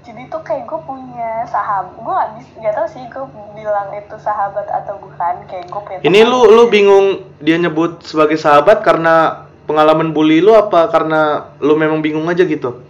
Jadi 0.00 0.32
tuh 0.32 0.40
kayak 0.40 0.64
gue 0.64 0.80
punya 0.88 1.44
sahabat, 1.52 1.92
gue 1.92 2.08
gak 2.08 2.30
bisa, 2.40 2.50
gak 2.64 2.72
tau 2.72 2.88
sih 2.88 3.04
gue 3.04 3.26
bilang 3.52 3.92
itu 3.92 4.16
sahabat 4.16 4.64
atau 4.72 4.96
bukan, 4.96 5.44
kayak 5.44 5.68
gue 5.68 5.80
punya 5.84 6.00
ini 6.00 6.24
lu 6.24 6.48
lu 6.48 6.72
bingung 6.72 7.28
dia 7.36 7.60
nyebut 7.60 8.00
sebagai 8.00 8.40
sahabat 8.40 8.80
karena 8.80 9.44
pengalaman 9.68 10.16
bully 10.16 10.40
lu 10.40 10.56
apa 10.56 10.88
karena 10.88 11.52
lu 11.60 11.76
memang 11.76 12.00
bingung 12.00 12.24
aja 12.32 12.48
gitu? 12.48 12.80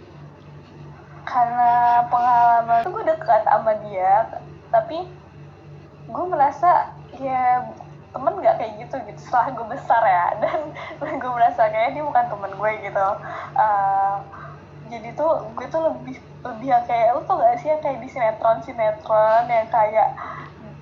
Karena 1.27 2.07
pengalaman 2.07 2.87
tuh 2.87 2.91
gue 2.95 3.03
dekat 3.11 3.43
sama 3.43 3.75
dia 3.91 4.39
tapi 4.71 5.03
gue 6.07 6.25
merasa 6.31 6.95
ya 7.19 7.67
temen 8.11 8.33
nggak 8.39 8.55
kayak 8.59 8.73
gitu 8.87 8.95
gitu 9.07 9.19
setelah 9.19 9.51
gue 9.51 9.67
besar 9.67 10.01
ya. 10.03 10.25
Dan 10.41 10.59
gue 11.19 11.31
merasa 11.31 11.67
kayak 11.67 11.91
dia 11.91 12.03
bukan 12.07 12.25
temen 12.31 12.51
gue 12.55 12.71
gitu. 12.87 13.07
Eh, 13.59 14.15
jadi 14.91 15.09
tuh 15.15 15.31
gue 15.55 15.67
tuh 15.71 15.81
lebih 15.91 16.30
lebih 16.41 16.67
yang 16.73 16.85
kayak 16.89 17.13
lu 17.13 17.21
tuh 17.29 17.37
gak 17.37 17.55
sih 17.61 17.69
yang 17.69 17.81
kayak 17.85 17.99
di 18.01 18.09
sinetron 18.09 18.57
sinetron 18.65 19.45
yang 19.45 19.69
kayak 19.69 20.09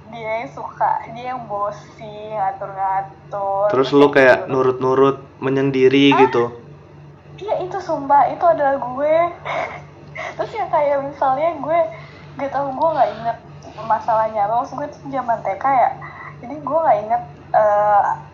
dia 0.09 0.31
yang 0.41 0.51
suka 0.55 0.91
dia 1.13 1.35
yang 1.35 1.45
bosi 1.45 2.33
ngatur-ngatur 2.33 3.69
terus 3.69 3.89
lu 3.91 4.07
kayak 4.09 4.47
gitu. 4.47 4.51
nurut-nurut 4.55 5.17
menyendiri 5.43 6.15
gitu 6.15 6.59
Iya 7.39 7.55
itu 7.63 7.77
sumpah 7.79 8.27
itu 8.27 8.43
adalah 8.43 8.75
gue. 8.75 9.15
Terus 10.35 10.51
yang 10.51 10.67
kayak 10.67 11.07
misalnya 11.07 11.55
gue 11.55 11.79
gak 12.35 12.51
tau 12.51 12.67
gue 12.67 12.89
nggak 12.95 13.09
inget 13.15 13.37
masalahnya 13.87 14.43
apa. 14.47 14.59
Maksud 14.59 14.75
gue 14.75 14.87
itu 14.91 14.99
zaman 15.07 15.39
TK 15.39 15.65
ya. 15.65 15.91
Jadi 16.43 16.55
gue 16.59 16.77
nggak 16.83 16.99
inget 16.99 17.23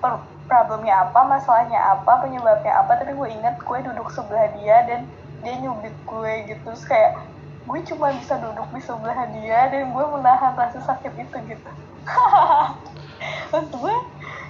per- 0.02 0.26
problemnya 0.46 1.06
apa, 1.10 1.20
masalahnya 1.26 1.78
apa, 1.78 2.12
penyebabnya 2.22 2.74
apa. 2.82 2.98
Tapi 2.98 3.14
gue 3.14 3.30
inget 3.30 3.56
gue 3.62 3.78
duduk 3.86 4.10
sebelah 4.10 4.50
dia 4.58 4.82
dan 4.90 5.06
dia 5.46 5.56
nyubit 5.62 5.94
gue 5.94 6.34
gitu. 6.50 6.66
Terus 6.66 6.84
kayak 6.90 7.22
gue 7.66 7.80
cuma 7.94 8.10
bisa 8.18 8.42
duduk 8.42 8.68
di 8.74 8.82
sebelah 8.82 9.30
dia 9.30 9.70
dan 9.70 9.94
gue 9.94 10.06
menahan 10.10 10.58
rasa 10.58 10.82
sakit 10.82 11.14
itu 11.16 11.38
gitu. 11.46 11.70
Maksud 13.54 13.72
gue 13.72 13.96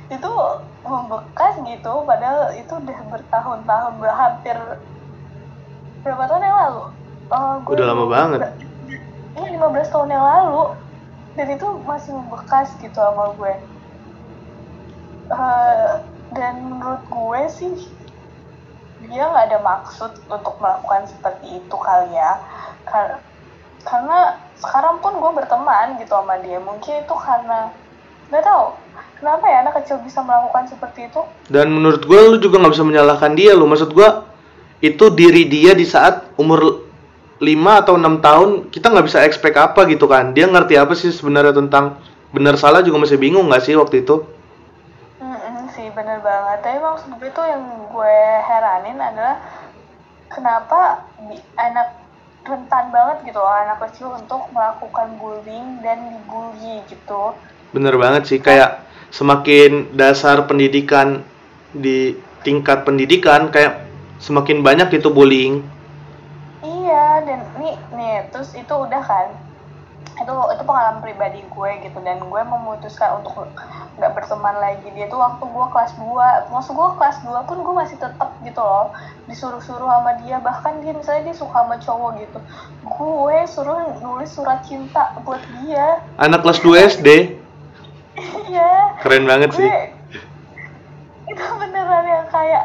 itu 0.05 0.31
membekas 0.85 1.53
gitu 1.65 1.93
padahal 2.05 2.53
itu 2.53 2.69
udah 2.71 2.99
bertahun-tahun 3.09 3.93
hampir 4.05 4.57
berapa 6.05 6.23
tahun 6.29 6.45
yang 6.45 6.57
lalu 6.61 6.83
Eh, 7.25 7.55
gue 7.65 7.73
Udah 7.73 7.87
lama 7.89 8.05
banget. 8.05 8.39
iya 9.33 9.57
15 9.57 9.89
tahun 9.89 10.09
yang 10.13 10.21
lalu 10.21 10.77
dan 11.33 11.47
itu 11.51 11.67
masih 11.83 12.13
membekas 12.13 12.69
gitu 12.77 12.93
sama 12.93 13.33
gue 13.33 13.53
Eh, 15.25 15.91
dan 16.37 16.53
menurut 16.69 17.01
gue 17.09 17.41
sih 17.49 17.73
dia 19.03 19.23
nggak 19.27 19.45
ada 19.51 19.59
maksud 19.59 20.11
untuk 20.31 20.55
melakukan 20.63 21.07
seperti 21.09 21.59
itu 21.59 21.75
kali 21.75 22.15
ya. 22.15 22.39
Kar- 22.87 23.19
karena 23.85 24.41
sekarang 24.57 24.97
pun 25.03 25.19
gue 25.19 25.31
berteman 25.35 25.99
gitu 26.01 26.15
sama 26.15 26.39
dia. 26.41 26.57
Mungkin 26.57 27.03
itu 27.03 27.15
karena 27.15 27.69
nggak 28.31 28.43
tahu. 28.43 28.65
Kenapa 29.15 29.45
ya 29.47 29.63
anak 29.63 29.73
kecil 29.83 29.99
bisa 30.03 30.19
melakukan 30.25 30.67
seperti 30.67 31.07
itu? 31.07 31.21
Dan 31.47 31.71
menurut 31.71 32.03
gue 32.03 32.19
lu 32.35 32.37
juga 32.41 32.59
nggak 32.63 32.73
bisa 32.75 32.85
menyalahkan 32.87 33.31
dia 33.35 33.55
lu 33.55 33.63
maksud 33.67 33.95
gue 33.95 34.09
itu 34.83 35.05
diri 35.15 35.47
dia 35.47 35.71
di 35.71 35.87
saat 35.87 36.35
umur 36.35 36.83
5 37.39 37.81
atau 37.83 37.95
enam 37.95 38.19
tahun 38.19 38.71
kita 38.71 38.91
nggak 38.91 39.07
bisa 39.07 39.23
expect 39.23 39.55
apa 39.55 39.87
gitu 39.87 40.07
kan. 40.07 40.35
Dia 40.35 40.47
ngerti 40.47 40.75
apa 40.75 40.95
sih 40.95 41.11
sebenarnya 41.11 41.55
tentang 41.55 41.99
benar 42.35 42.59
salah 42.59 42.83
juga 42.83 43.07
masih 43.07 43.15
bingung 43.15 43.47
nggak 43.47 43.63
sih 43.63 43.75
waktu 43.79 44.03
itu 44.03 44.34
bener 45.95 46.19
banget. 46.19 46.59
Tapi 46.61 46.77
maksud 46.83 47.09
gue 47.17 47.31
tuh 47.31 47.47
yang 47.47 47.63
gue 47.87 48.19
heranin 48.43 48.99
adalah 48.99 49.39
kenapa 50.27 51.07
anak 51.55 52.03
rentan 52.45 52.93
banget 52.93 53.33
gitu 53.33 53.39
loh 53.41 53.49
anak 53.49 53.81
kecil 53.89 54.13
untuk 54.13 54.45
melakukan 54.53 55.17
bullying 55.17 55.81
dan 55.81 55.97
dibully 56.13 56.85
gitu. 56.85 57.33
Bener 57.73 57.97
banget 57.97 58.29
sih 58.29 58.39
kayak 58.43 58.85
semakin 59.09 59.95
dasar 59.97 60.45
pendidikan 60.45 61.25
di 61.73 62.13
tingkat 62.45 62.85
pendidikan 62.85 63.49
kayak 63.49 63.87
semakin 64.21 64.61
banyak 64.61 64.93
itu 64.93 65.09
bullying. 65.09 65.65
Iya 66.61 67.25
dan 67.25 67.39
nih 67.57 67.75
nih 67.97 68.29
terus 68.29 68.53
itu 68.53 68.73
udah 68.73 69.01
kan 69.01 69.33
itu 70.15 70.33
itu 70.55 70.63
pengalaman 70.63 71.03
pribadi 71.03 71.43
gue 71.43 71.71
gitu. 71.83 71.97
Dan 72.03 72.23
gue 72.23 72.41
memutuskan 72.41 73.19
untuk 73.19 73.51
nggak 73.99 74.11
berteman 74.15 74.55
lagi. 74.59 74.87
Dia 74.95 75.11
tuh 75.11 75.19
waktu 75.19 75.43
gue 75.43 75.65
kelas 75.71 75.91
2 75.99 76.53
maksud 76.53 76.73
gue 76.73 76.89
kelas 76.99 77.17
2 77.23 77.47
pun 77.47 77.57
gue 77.63 77.75
masih 77.75 77.97
tetap 77.99 78.29
gitu 78.43 78.61
loh. 78.61 78.95
Disuruh-suruh 79.27 79.89
sama 79.89 80.17
dia. 80.23 80.39
Bahkan 80.39 80.83
dia 80.83 80.93
misalnya 80.95 81.31
dia 81.31 81.35
suka 81.35 81.65
sama 81.65 81.75
cowok 81.79 82.11
gitu. 82.23 82.39
Gue 82.87 83.37
suruh 83.47 83.99
nulis 83.99 84.31
surat 84.31 84.63
cinta 84.63 85.15
buat 85.23 85.41
dia. 85.61 86.03
Anak 86.19 86.43
kelas 86.43 86.59
2 86.63 86.99
SD 86.99 87.09
iya. 88.49 88.95
Keren 89.03 89.27
banget 89.27 89.51
sih. 89.55 89.67
gue 89.67 89.83
itu 91.31 91.43
beneran 91.59 92.05
yang 92.05 92.27
kayak 92.31 92.63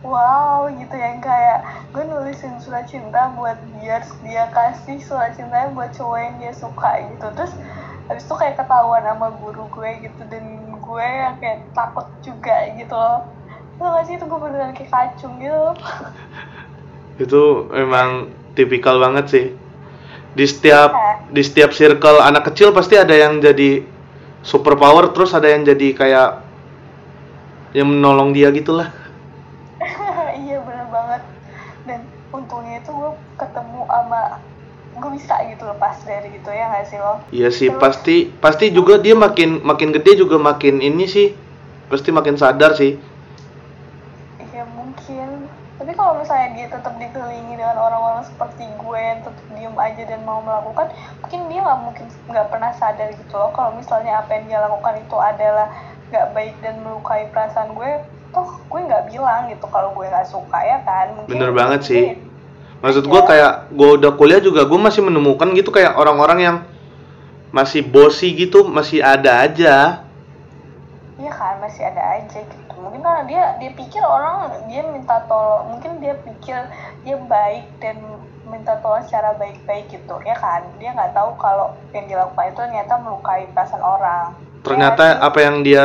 wow 0.00 0.64
gitu 0.72 0.96
yang 0.96 1.20
kayak 1.20 1.60
gue 1.92 2.04
nulisin 2.08 2.56
surat 2.60 2.88
cinta 2.88 3.32
buat 3.36 3.56
dia 3.76 4.00
dia 4.24 4.48
kasih 4.52 5.00
surat 5.04 5.36
cintanya 5.36 5.72
buat 5.76 5.92
cowok 5.92 6.18
yang 6.18 6.34
dia 6.40 6.52
suka 6.56 6.90
gitu. 7.04 7.26
Terus 7.36 7.52
habis 8.08 8.24
itu 8.26 8.34
kayak 8.34 8.56
ketahuan 8.58 9.04
sama 9.06 9.28
guru 9.38 9.68
gue 9.70 9.90
gitu 10.08 10.22
dan 10.32 10.44
gue 10.80 11.06
yang 11.06 11.36
kayak 11.38 11.60
takut 11.76 12.08
juga 12.24 12.56
gitu 12.74 12.94
loh. 12.96 13.28
Gak 13.80 14.04
sih 14.08 14.20
itu 14.20 14.24
gue 14.28 14.40
beneran 14.40 14.76
kayak 14.76 14.92
kacung 14.92 15.40
gitu 15.40 15.56
itu 17.24 17.42
memang 17.72 18.32
tipikal 18.56 18.96
banget 19.00 19.26
sih. 19.28 19.46
Di 20.30 20.46
setiap 20.46 20.94
di 21.28 21.42
setiap 21.44 21.74
circle 21.74 22.22
anak 22.22 22.52
kecil 22.52 22.72
pasti 22.72 22.96
ada 22.96 23.12
yang 23.12 23.42
jadi 23.42 23.84
super 24.40 24.76
power 24.80 25.12
terus 25.12 25.36
ada 25.36 25.52
yang 25.52 25.68
jadi 25.68 25.92
kayak 25.92 26.30
yang 27.76 27.86
menolong 27.86 28.32
dia 28.32 28.48
gitulah 28.50 28.88
iya 30.50 30.58
bener 30.64 30.86
banget 30.88 31.22
dan 31.86 32.00
untungnya 32.34 32.80
itu 32.80 32.90
gue 32.90 33.12
ketemu 33.38 33.80
sama 33.86 34.22
bisa 35.12 35.34
gitu 35.50 35.66
lepas 35.66 35.98
dari 36.06 36.30
gitu 36.32 36.50
ya 36.50 36.70
gak 36.70 36.86
sih 36.88 36.98
lo 36.98 37.14
iya 37.34 37.48
sih 37.50 37.68
pasti 37.74 38.30
pasti 38.38 38.70
juga 38.70 38.96
dia 38.98 39.14
makin 39.18 39.60
makin 39.62 39.90
gede 39.90 40.22
juga 40.22 40.38
makin 40.38 40.78
ini 40.80 41.04
sih 41.04 41.34
pasti 41.90 42.14
makin 42.14 42.38
sadar 42.38 42.74
sih 42.78 42.98
Iya 44.60 44.68
mungkin. 44.76 45.48
Tapi 45.80 45.96
kalau 45.96 46.20
misalnya 46.20 46.52
dia 46.52 46.66
tetap 46.68 46.92
dikelilingi 47.00 47.56
dengan 47.56 47.80
orang-orang 47.80 48.20
seperti 48.28 48.68
gue 48.68 49.00
yang 49.00 49.24
tetap 49.24 49.46
diem 49.56 49.76
aja 49.80 50.02
dan 50.04 50.20
mau 50.28 50.44
melakukan, 50.44 50.92
mungkin 51.24 51.40
dia 51.48 51.60
nggak 51.64 51.80
mungkin 51.80 52.06
nggak 52.28 52.46
pernah 52.52 52.70
sadar 52.76 53.08
gitu 53.16 53.32
loh. 53.32 53.48
Kalau 53.56 53.72
misalnya 53.72 54.20
apa 54.20 54.36
yang 54.36 54.44
dia 54.52 54.60
lakukan 54.60 55.00
itu 55.00 55.16
adalah 55.16 55.72
nggak 56.12 56.26
baik 56.36 56.54
dan 56.60 56.84
melukai 56.84 57.32
perasaan 57.32 57.72
gue, 57.72 57.90
toh 58.36 58.60
gue 58.68 58.80
nggak 58.84 59.08
bilang 59.08 59.48
gitu 59.48 59.64
kalau 59.72 59.96
gue 59.96 60.04
nggak 60.04 60.28
suka 60.28 60.58
ya 60.60 60.84
kan. 60.84 61.16
Mungkin 61.16 61.32
Bener 61.32 61.52
banget 61.56 61.80
sih. 61.88 62.04
Gue- 62.80 62.86
maksud 62.86 63.04
gua 63.06 63.22
kayak 63.28 63.52
gua 63.78 63.88
udah 64.00 64.12
kuliah 64.18 64.40
juga 64.40 64.64
gua 64.64 64.78
masih 64.88 65.02
menemukan 65.04 65.48
gitu 65.56 65.70
kayak 65.70 65.96
orang-orang 65.96 66.38
yang 66.40 66.56
masih 67.52 67.82
bosi 67.82 68.28
gitu 68.34 68.58
masih 68.66 69.02
ada 69.04 69.32
aja 69.46 70.06
Iya 71.20 71.32
kan 71.40 71.54
masih 71.64 71.82
ada 71.90 72.02
aja 72.16 72.38
gitu. 72.52 72.74
Mungkin 72.84 73.00
karena 73.04 73.22
dia 73.30 73.42
dia 73.60 73.70
pikir 73.76 74.02
orang 74.16 74.36
dia 74.70 74.82
minta 74.88 75.16
tolong, 75.28 75.64
mungkin 75.76 76.00
dia 76.02 76.14
pikir 76.26 76.58
dia 77.04 77.16
baik 77.34 77.64
dan 77.82 77.96
minta 78.52 78.72
tolong 78.82 79.04
secara 79.06 79.30
baik-baik 79.36 79.86
gitu 79.94 80.14
ya 80.24 80.36
kan. 80.44 80.62
Dia 80.80 80.90
nggak 80.96 81.12
tahu 81.12 81.30
kalau 81.36 81.76
yang 81.94 82.06
dilakukan 82.10 82.44
itu 82.50 82.60
ternyata 82.64 82.94
melukai 83.04 83.44
perasaan 83.54 83.84
orang. 83.84 84.26
ternyata 84.60 85.04
Ya, 85.04 85.20
apa 85.20 85.38
yang 85.40 85.56
dia 85.64 85.84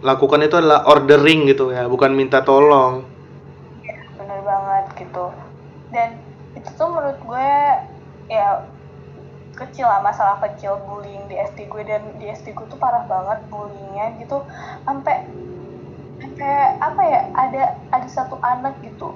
lakukan 0.00 0.40
itu 0.44 0.56
adalah 0.60 0.84
ordering 0.88 1.48
gitu 1.48 1.72
ya 1.72 1.84
bukan 1.88 2.12
minta 2.12 2.40
tolong 2.44 3.04
bener 4.18 4.40
banget 4.42 4.84
gitu. 5.00 5.24
Dan 5.92 6.23
itu 6.64 6.84
menurut 6.88 7.18
gue 7.20 7.50
ya 8.32 8.64
kecil 9.54 9.86
lah 9.86 10.02
masalah 10.02 10.42
kecil 10.42 10.82
bullying 10.82 11.30
di 11.30 11.38
SD 11.38 11.70
gue 11.70 11.82
dan 11.86 12.02
di 12.18 12.26
SD 12.26 12.56
gue 12.58 12.66
tuh 12.66 12.78
parah 12.80 13.06
banget 13.06 13.38
bullyingnya 13.52 14.18
gitu. 14.18 14.42
Sampai 14.82 15.28
sampai 16.18 16.52
apa 16.82 17.02
ya 17.06 17.20
ada 17.36 17.62
ada 17.94 18.08
satu 18.10 18.40
anak 18.42 18.74
gitu. 18.82 19.14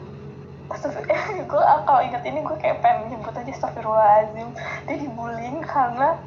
Gue 1.48 1.62
kalau 1.64 2.00
inget 2.04 2.20
ini 2.28 2.44
gue 2.44 2.56
kayak 2.60 2.84
pengen 2.84 3.08
nyebut 3.08 3.32
aja 3.32 3.48
Astagfirullahaladzim. 3.56 4.52
Dia 4.84 4.96
dibullying 5.00 5.64
karena 5.64 6.20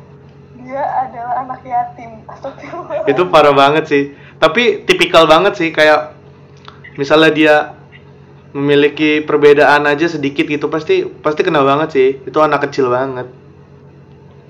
dia 0.58 0.82
adalah 0.82 1.46
anak 1.46 1.62
yatim. 1.62 2.26
Itu 3.06 3.30
parah 3.30 3.54
banget 3.54 3.86
sih. 3.86 4.04
Tapi 4.42 4.82
tipikal 4.90 5.30
banget 5.30 5.62
sih 5.62 5.70
kayak 5.70 6.18
misalnya 6.98 7.32
dia 7.32 7.56
memiliki 8.52 9.24
perbedaan 9.24 9.88
aja 9.88 10.12
sedikit 10.12 10.44
gitu 10.44 10.68
pasti 10.68 11.08
pasti 11.08 11.42
kena 11.44 11.64
banget 11.64 11.90
sih. 11.96 12.10
Itu 12.28 12.44
anak 12.44 12.68
kecil 12.68 12.92
banget. 12.92 13.28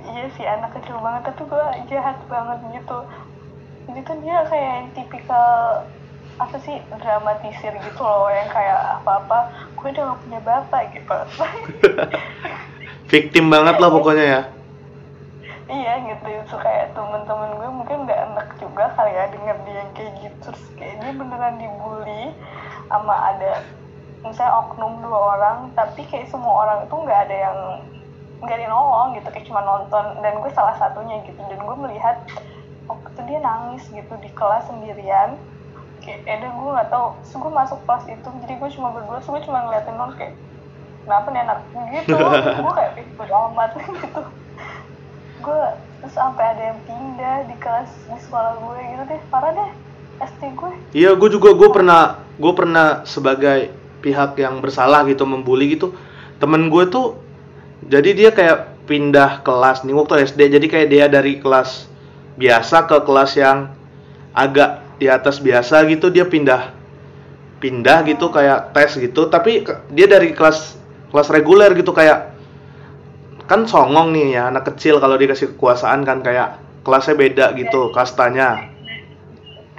Iya 0.02 0.26
sih 0.38 0.46
anak 0.46 0.74
kecil 0.78 0.98
banget 1.00 1.22
tapi 1.30 1.42
gue 1.46 1.66
jahat 1.94 2.18
banget 2.26 2.60
gitu. 2.82 2.98
Jadi 3.90 4.00
tuh 4.06 4.18
dia 4.26 4.38
kayak 4.50 4.70
yang 4.74 4.90
tipikal 4.98 5.50
apa 6.42 6.58
sih 6.66 6.82
dramatisir 6.98 7.74
gitu 7.78 8.02
loh 8.02 8.30
yang 8.34 8.50
kayak 8.50 9.02
apa-apa. 9.02 9.70
Gue 9.78 9.94
udah 9.94 10.04
gak 10.14 10.20
punya 10.26 10.40
bapak 10.42 10.82
gitu. 10.98 11.18
Victim 13.12 13.46
banget 13.54 13.78
lah 13.78 13.90
pokoknya 13.94 14.26
ya. 14.26 14.42
Iya 15.70 15.94
gitu. 16.10 16.28
Itu 16.42 16.56
kayak 16.58 16.98
temen-temen 16.98 17.50
gue 17.62 17.70
mungkin 17.70 17.98
nggak 18.10 18.22
enak 18.34 18.48
juga 18.58 18.90
kali 18.98 19.14
ya 19.14 19.30
denger 19.30 19.58
dia 19.62 19.76
yang 19.78 19.92
kayak 19.94 20.14
gitu. 20.26 20.38
Terus 20.50 20.64
kayak 20.74 20.96
dia 21.06 21.12
beneran 21.14 21.56
dibully 21.62 22.34
sama 22.90 23.16
ada 23.32 23.64
misalnya 24.22 24.54
oknum 24.66 25.02
dua 25.02 25.20
orang 25.38 25.58
tapi 25.74 26.06
kayak 26.06 26.30
semua 26.30 26.66
orang 26.66 26.78
itu 26.86 26.94
nggak 26.94 27.20
ada 27.30 27.36
yang 27.36 27.58
nggak 28.42 28.56
ada 28.58 28.64
yang 28.66 28.74
nolong 28.74 29.10
gitu 29.18 29.28
kayak 29.30 29.46
cuma 29.50 29.62
nonton 29.62 30.06
dan 30.22 30.34
gue 30.42 30.52
salah 30.54 30.74
satunya 30.78 31.22
gitu 31.26 31.38
dan 31.46 31.62
gue 31.62 31.78
melihat 31.78 32.22
waktu 32.90 33.08
itu 33.14 33.22
dia 33.30 33.40
nangis 33.42 33.84
gitu 33.90 34.14
di 34.22 34.30
kelas 34.34 34.66
sendirian 34.70 35.38
kayak 36.02 36.26
ada 36.26 36.48
gue 36.50 36.70
nggak 36.74 36.90
tahu 36.90 37.06
terus 37.22 37.34
gue 37.38 37.52
masuk 37.54 37.80
kelas 37.86 38.06
itu 38.10 38.28
jadi 38.46 38.54
gue 38.58 38.70
cuma 38.74 38.90
berdua 38.94 39.22
terus 39.22 39.30
gue 39.30 39.42
cuma 39.46 39.60
ngeliatin 39.66 39.96
non 39.98 40.14
kayak 40.18 40.34
kenapa 41.06 41.28
nih 41.30 41.42
anak 41.46 41.58
gitu 41.94 42.18
gue 42.66 42.74
kayak 42.74 42.92
bodo 43.18 43.36
amat 43.54 43.72
gitu. 43.82 44.22
Gue 45.42 45.62
terus 46.02 46.14
sampai 46.14 46.46
ada 46.54 46.64
yang 46.74 46.80
pindah 46.86 47.50
di 47.50 47.56
kelas 47.58 47.90
di 48.10 48.18
sekolah 48.22 48.58
gue 48.62 48.78
gitu 48.94 49.04
deh 49.10 49.22
parah 49.34 49.54
deh 49.54 49.72
SD 50.22 50.42
gue. 50.54 50.74
Iya 50.94 51.18
gue 51.18 51.30
juga 51.34 51.54
gue 51.58 51.70
pernah 51.70 52.22
gue 52.38 52.54
pernah 52.54 53.02
sebagai 53.06 53.81
pihak 54.02 54.36
yang 54.42 54.60
bersalah 54.60 55.06
gitu 55.06 55.24
membuli 55.24 55.78
gitu 55.78 55.94
temen 56.42 56.68
gue 56.74 56.90
tuh 56.90 57.16
jadi 57.86 58.10
dia 58.18 58.30
kayak 58.34 58.86
pindah 58.90 59.46
kelas 59.46 59.86
nih 59.86 59.94
waktu 59.94 60.26
SD 60.28 60.58
jadi 60.58 60.68
kayak 60.68 60.88
dia 60.90 61.06
dari 61.08 61.38
kelas 61.38 61.88
biasa 62.36 62.90
ke 62.90 62.98
kelas 63.06 63.32
yang 63.38 63.70
agak 64.34 64.82
di 64.98 65.06
atas 65.08 65.38
biasa 65.38 65.86
gitu 65.88 66.10
dia 66.10 66.26
pindah 66.26 66.74
pindah 67.62 68.02
gitu 68.10 68.34
kayak 68.34 68.74
tes 68.74 68.98
gitu 68.98 69.30
tapi 69.30 69.62
dia 69.94 70.08
dari 70.10 70.34
kelas 70.34 70.82
kelas 71.14 71.30
reguler 71.30 71.72
gitu 71.78 71.94
kayak 71.94 72.34
kan 73.46 73.70
songong 73.70 74.10
nih 74.16 74.42
ya 74.42 74.50
anak 74.50 74.74
kecil 74.74 74.98
kalau 74.98 75.14
dikasih 75.20 75.54
kekuasaan 75.54 76.02
kan 76.02 76.26
kayak 76.26 76.58
kelasnya 76.82 77.14
beda 77.14 77.46
gitu 77.54 77.94
kastanya 77.94 78.72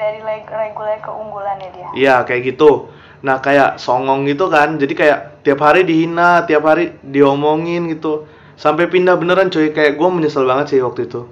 dari 0.03 0.19
reguler 0.51 0.99
keunggulan 0.99 1.57
ya 1.63 1.71
dia 1.71 1.87
Iya 1.93 2.15
kayak 2.27 2.43
gitu. 2.55 2.91
Nah 3.23 3.39
kayak 3.39 3.79
songong 3.79 4.27
gitu 4.27 4.51
kan, 4.51 4.83
jadi 4.83 4.95
kayak 4.99 5.19
tiap 5.47 5.63
hari 5.63 5.87
dihina, 5.87 6.43
tiap 6.43 6.67
hari 6.67 6.91
diomongin 7.07 7.87
gitu, 7.87 8.27
sampai 8.59 8.91
pindah 8.91 9.15
beneran 9.15 9.51
cuy. 9.51 9.71
Kayak 9.71 9.95
gue 9.99 10.09
menyesal 10.11 10.43
banget 10.43 10.75
sih 10.75 10.81
waktu 10.83 11.07
itu. 11.07 11.23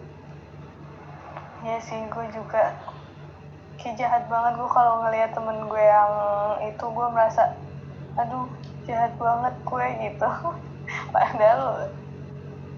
Iya 1.66 1.78
sih, 1.82 2.00
gue 2.06 2.26
juga 2.30 2.62
kayak 3.80 3.96
jahat 3.98 4.22
banget 4.30 4.54
gue 4.60 4.70
kalau 4.70 5.02
ngeliat 5.04 5.30
temen 5.34 5.66
gue 5.66 5.82
yang 5.82 6.12
itu 6.68 6.84
gue 6.84 7.06
merasa, 7.10 7.42
aduh 8.16 8.46
jahat 8.86 9.12
banget 9.18 9.54
gue 9.66 9.86
gitu. 10.06 10.28
Padahal 11.14 11.62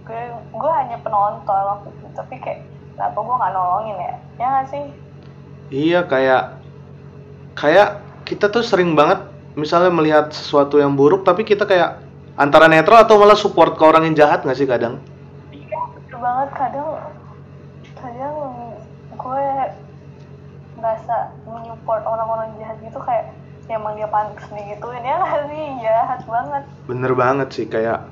gue 0.08 0.22
gue 0.56 0.72
hanya 0.80 0.96
penonton 1.04 1.62
waktu 1.68 1.88
itu, 1.94 2.06
tapi 2.16 2.40
kayak 2.40 2.60
kenapa 2.96 3.18
gue 3.20 3.34
nggak 3.38 3.54
nolongin 3.54 3.98
ya? 4.00 4.14
Ya 4.40 4.46
nggak 4.56 4.66
sih? 4.72 4.84
Iya 5.72 6.00
kayak 6.08 6.42
kayak 7.56 8.11
kita 8.32 8.48
tuh 8.48 8.64
sering 8.64 8.96
banget 8.96 9.28
misalnya 9.52 9.92
melihat 9.92 10.32
sesuatu 10.32 10.80
yang 10.80 10.96
buruk, 10.96 11.28
tapi 11.28 11.44
kita 11.44 11.68
kayak 11.68 12.00
antara 12.40 12.64
netral 12.64 13.04
atau 13.04 13.20
malah 13.20 13.36
support 13.36 13.76
ke 13.76 13.84
orang 13.84 14.08
yang 14.08 14.16
jahat 14.24 14.40
nggak 14.40 14.56
sih 14.56 14.64
kadang? 14.64 14.96
Iya, 15.52 15.76
betul 15.92 16.16
banget 16.16 16.48
kadang 16.56 16.88
kadang 18.00 18.36
gue 19.12 19.44
merasa 20.80 21.16
menyupport 21.44 22.02
orang-orang 22.08 22.56
jahat 22.56 22.80
gitu 22.80 22.98
kayak 23.04 23.36
ya 23.70 23.78
emang 23.78 23.94
dia 23.94 24.08
pantas 24.10 24.48
digituin 24.50 25.04
ya 25.06 25.22
nggak 25.22 25.42
sih 25.46 25.62
jahat 25.78 26.20
banget 26.26 26.62
Bener 26.90 27.12
banget 27.14 27.48
sih 27.54 27.66
kayak 27.70 28.10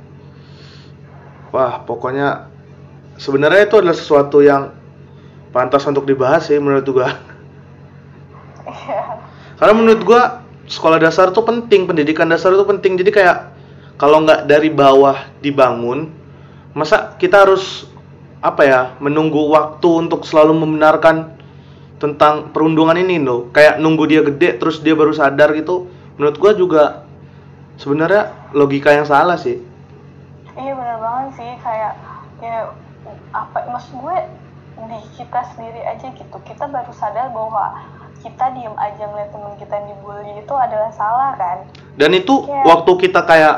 wah 1.51 1.83
pokoknya 1.83 2.47
sebenarnya 3.19 3.67
itu 3.67 3.75
adalah 3.83 3.99
sesuatu 3.99 4.39
yang 4.45 4.71
pantas 5.51 5.83
untuk 5.91 6.07
dibahas 6.07 6.47
sih 6.47 6.63
menurut 6.63 6.87
gua. 6.87 7.11
Karena 9.61 9.75
menurut 9.77 10.03
gua 10.09 10.41
sekolah 10.65 10.97
dasar 10.97 11.29
tuh 11.37 11.45
penting, 11.45 11.85
pendidikan 11.85 12.33
dasar 12.33 12.57
tuh 12.57 12.65
penting. 12.65 12.97
Jadi 12.97 13.13
kayak 13.13 13.53
kalau 14.01 14.25
nggak 14.25 14.49
dari 14.49 14.73
bawah 14.73 15.29
dibangun, 15.45 16.09
masa 16.73 17.13
kita 17.21 17.45
harus 17.45 17.85
apa 18.41 18.65
ya 18.65 18.81
menunggu 19.05 19.53
waktu 19.53 20.09
untuk 20.09 20.25
selalu 20.25 20.65
membenarkan 20.65 21.37
tentang 22.01 22.49
perundungan 22.57 22.97
ini 22.97 23.21
loh. 23.21 23.53
Kayak 23.53 23.77
nunggu 23.85 24.09
dia 24.09 24.25
gede 24.25 24.57
terus 24.57 24.81
dia 24.81 24.97
baru 24.97 25.13
sadar 25.13 25.53
gitu. 25.53 25.93
Menurut 26.17 26.37
gua 26.41 26.53
juga 26.57 26.85
sebenarnya 27.77 28.53
logika 28.57 28.97
yang 28.97 29.05
salah 29.05 29.37
sih. 29.37 29.61
iya 30.61 30.77
bener 30.77 30.99
banget 31.01 31.41
sih 31.41 31.51
kayak 31.65 31.97
ya 32.45 32.69
apa 33.33 33.59
maksud 33.73 33.97
gue 33.97 34.17
di 34.81 35.01
kita 35.17 35.41
sendiri 35.57 35.81
aja 35.89 36.09
gitu 36.13 36.37
kita 36.45 36.69
baru 36.69 36.93
sadar 36.93 37.33
bahwa 37.33 37.81
kita 38.21 38.53
diem 38.53 38.77
aja 38.77 39.05
ngeliat 39.07 39.31
temen 39.31 39.53
kita 39.57 39.77
dibully 39.83 40.33
itu 40.37 40.55
adalah 40.55 40.91
salah 40.91 41.33
kan 41.35 41.65
Dan 41.95 42.13
itu 42.13 42.45
Iya. 42.45 42.65
waktu 42.65 42.93
kita 42.99 43.25
kayak 43.25 43.57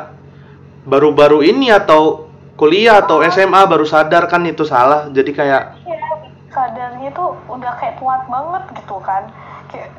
baru-baru 0.83 1.43
ini 1.43 1.71
atau 1.71 2.27
kuliah 2.55 2.99
atau 2.99 3.23
SMA 3.25 3.63
baru 3.65 3.83
sadar 3.83 4.27
kan 4.27 4.43
itu 4.43 4.63
salah. 4.63 5.07
Jadi 5.09 5.31
kayak 5.31 5.79
Iya, 5.83 5.99
sadarnya 6.49 7.11
tuh 7.11 7.39
udah 7.47 7.73
kayak 7.77 7.99
kuat 7.99 8.27
banget 8.27 8.63
gitu 8.77 8.99
kan. 8.99 9.31
Kayak 9.67 9.95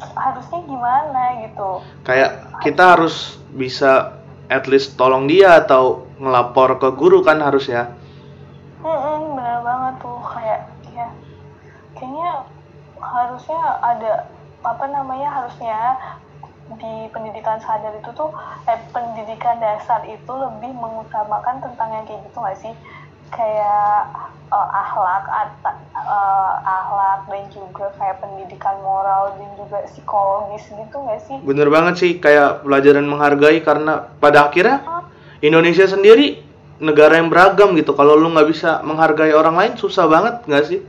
harusnya 0.00 0.60
gimana 0.64 1.22
gitu. 1.44 1.70
kayak 2.02 2.30
kita 2.64 2.96
harus 2.96 3.36
bisa 3.52 4.16
at 4.48 4.64
least 4.64 4.96
tolong 4.96 5.28
dia 5.28 5.60
atau 5.60 6.08
ngelapor 6.16 6.80
ke 6.80 6.88
guru 6.96 7.20
kan 7.20 7.38
harusnya. 7.38 7.92
Hmm, 8.80 9.36
bener 9.36 9.60
banget 9.60 9.94
tuh 10.00 10.18
kayak 10.24 10.60
ya 10.90 11.06
kayaknya 11.92 12.30
harusnya 13.10 13.60
ada 13.82 14.12
apa 14.62 14.84
namanya 14.86 15.28
harusnya 15.28 15.98
di 16.78 17.10
pendidikan 17.10 17.58
sadar 17.58 17.90
itu 17.98 18.10
tuh 18.14 18.30
eh, 18.70 18.78
pendidikan 18.94 19.58
dasar 19.58 20.06
itu 20.06 20.30
lebih 20.30 20.70
mengutamakan 20.70 21.58
tentang 21.58 21.90
yang 21.90 22.04
kayak 22.06 22.22
gitu 22.30 22.38
nggak 22.38 22.58
sih 22.62 22.74
kayak 23.34 24.06
eh, 24.54 24.68
akhlak 24.70 25.24
at- 25.26 25.82
eh, 25.98 26.52
akhlak 26.62 27.20
dan 27.26 27.44
juga 27.50 27.90
kayak 27.98 28.22
pendidikan 28.22 28.78
moral 28.86 29.34
dan 29.34 29.50
juga 29.58 29.82
psikologis 29.90 30.70
gitu 30.70 30.96
nggak 31.02 31.20
sih 31.26 31.36
Bener 31.42 31.66
banget 31.66 31.94
sih 31.98 32.10
kayak 32.22 32.62
pelajaran 32.62 33.06
menghargai 33.10 33.58
karena 33.66 34.06
pada 34.22 34.46
akhirnya 34.46 34.78
Indonesia 35.42 35.88
sendiri 35.88 36.50
negara 36.80 37.20
yang 37.20 37.28
beragam 37.28 37.76
gitu. 37.76 37.92
Kalau 37.92 38.16
lu 38.16 38.32
nggak 38.32 38.48
bisa 38.48 38.80
menghargai 38.82 39.36
orang 39.36 39.56
lain 39.56 39.72
susah 39.76 40.08
banget 40.08 40.40
nggak 40.48 40.64
sih? 40.64 40.80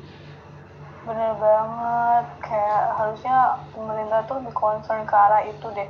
Bener 1.04 1.36
banget, 1.36 1.90
kayak 2.42 2.96
harusnya 2.98 3.62
pemerintah 3.74 4.26
tuh 4.26 4.42
lebih 4.42 4.54
concern 4.56 5.04
ke 5.06 5.16
arah 5.16 5.44
itu 5.46 5.68
deh. 5.74 5.90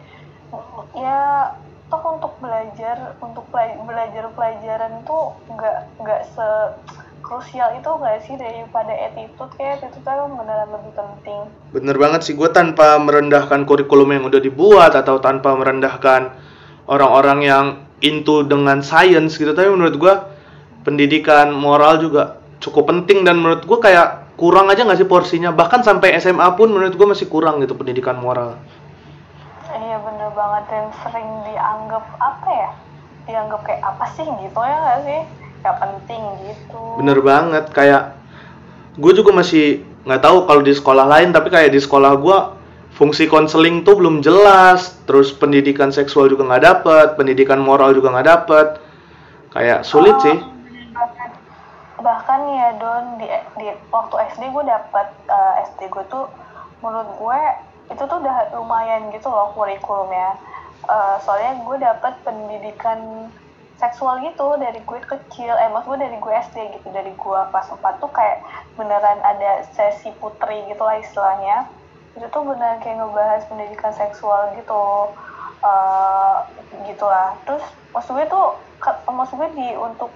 Ya, 0.97 1.51
toh 1.87 2.03
untuk 2.15 2.33
belajar, 2.39 3.15
untuk 3.19 3.47
belajar 3.87 4.31
pelajaran 4.35 5.03
tuh 5.03 5.35
nggak 5.51 5.77
nggak 5.99 6.21
se 6.31 6.47
krusial 7.21 7.71
itu 7.79 7.87
nggak 7.87 8.17
sih 8.27 8.35
daripada 8.35 8.91
attitude 8.91 9.53
kayak 9.55 9.79
attitude 9.79 10.03
kan 10.03 10.27
beneran 10.35 10.67
lebih 10.73 10.91
penting. 10.97 11.39
Bener 11.71 11.95
banget 11.95 12.27
sih 12.27 12.33
gue 12.35 12.49
tanpa 12.51 12.99
merendahkan 12.99 13.63
kurikulum 13.63 14.11
yang 14.11 14.27
udah 14.27 14.41
dibuat 14.41 14.91
atau 14.97 15.21
tanpa 15.23 15.55
merendahkan 15.55 16.35
orang-orang 16.91 17.39
yang 17.45 17.65
into 18.03 18.43
dengan 18.43 18.83
science 18.83 19.39
gitu. 19.39 19.55
Tapi 19.55 19.69
menurut 19.71 19.95
gue 19.95 20.13
pendidikan 20.83 21.53
moral 21.53 22.01
juga 22.01 22.41
cukup 22.61 22.89
penting 22.89 23.23
dan 23.23 23.39
menurut 23.39 23.63
gue 23.63 23.79
kayak 23.79 24.20
kurang 24.41 24.73
aja 24.73 24.81
nggak 24.81 24.97
sih 24.97 25.05
porsinya. 25.05 25.53
Bahkan 25.53 25.85
sampai 25.85 26.17
SMA 26.17 26.49
pun 26.57 26.73
menurut 26.73 26.97
gue 26.97 27.07
masih 27.07 27.29
kurang 27.29 27.61
gitu 27.61 27.77
pendidikan 27.77 28.17
moral. 28.17 28.57
Iya 29.69 30.01
bener 30.01 30.33
banget 30.33 30.63
dan 30.73 30.85
sering 31.05 31.29
dianggap 31.45 32.01
apa 32.17 32.49
ya? 32.49 32.69
Dianggap 33.29 33.61
kayak 33.61 33.85
apa 33.85 34.05
sih 34.17 34.25
gitu 34.25 34.59
ya 34.65 34.77
nggak 34.81 34.99
sih? 35.05 35.21
Gak 35.61 35.77
penting 35.77 36.21
gitu. 36.49 36.81
Bener 36.97 37.21
banget 37.21 37.69
kayak 37.69 38.17
gue 38.97 39.13
juga 39.13 39.29
masih 39.37 39.85
nggak 40.09 40.21
tahu 40.25 40.49
kalau 40.49 40.61
di 40.65 40.73
sekolah 40.73 41.05
lain 41.05 41.29
tapi 41.29 41.53
kayak 41.53 41.69
di 41.69 41.77
sekolah 41.77 42.17
gue 42.17 42.37
fungsi 42.97 43.29
konseling 43.29 43.85
tuh 43.85 44.01
belum 44.01 44.19
jelas 44.19 44.97
terus 45.05 45.29
pendidikan 45.31 45.93
seksual 45.93 46.27
juga 46.27 46.49
nggak 46.49 46.63
dapet 46.65 47.07
pendidikan 47.15 47.61
moral 47.61 47.93
juga 47.93 48.09
nggak 48.11 48.27
dapet 48.27 48.67
kayak 49.53 49.85
sulit 49.85 50.17
Oh, 50.17 50.23
sih 50.25 50.37
bahkan 52.01 52.41
ya 52.49 52.75
don 52.77 53.17
di, 53.21 53.27
di 53.57 53.67
waktu 53.93 54.15
SD 54.35 54.49
gue 54.49 54.63
dapet 54.65 55.07
eh, 55.29 55.53
SD 55.71 55.89
gue 55.89 56.03
tuh 56.09 56.25
menurut 56.81 57.09
gue 57.17 57.41
itu 57.93 58.03
tuh 58.07 58.17
udah 58.17 58.51
lumayan 58.55 59.11
gitu 59.13 59.29
loh 59.29 59.53
kurikulumnya. 59.53 60.35
Eh, 60.89 61.15
soalnya 61.21 61.61
gue 61.61 61.77
dapet 61.77 62.13
pendidikan 62.25 63.29
seksual 63.77 64.21
gitu 64.21 64.57
dari 64.57 64.81
gue 64.81 64.99
kecil. 65.05 65.53
Eh 65.57 65.69
gue 65.69 65.97
dari 65.97 66.17
gue 66.17 66.33
SD 66.51 66.57
gitu. 66.79 66.87
Dari 66.89 67.11
gue 67.13 67.39
kelas 67.53 67.67
4 67.73 68.01
tuh 68.01 68.11
kayak 68.11 68.41
beneran 68.75 69.19
ada 69.21 69.65
sesi 69.73 70.09
putri 70.17 70.65
gitu 70.69 70.81
lah 70.81 70.97
istilahnya. 70.97 71.69
Itu 72.17 72.27
tuh 72.33 72.43
beneran 72.45 72.81
kayak 72.81 72.97
ngebahas 73.01 73.43
pendidikan 73.45 73.93
seksual 73.93 74.53
gitu. 74.57 75.13
Eh 75.61 76.35
gitulah. 76.89 77.37
Terus 77.45 77.63
maksud 77.93 78.15
gue 78.17 78.25
tuh 78.25 78.57
maksud 79.05 79.35
gue 79.37 79.49
di 79.53 79.69
untuk 79.77 80.09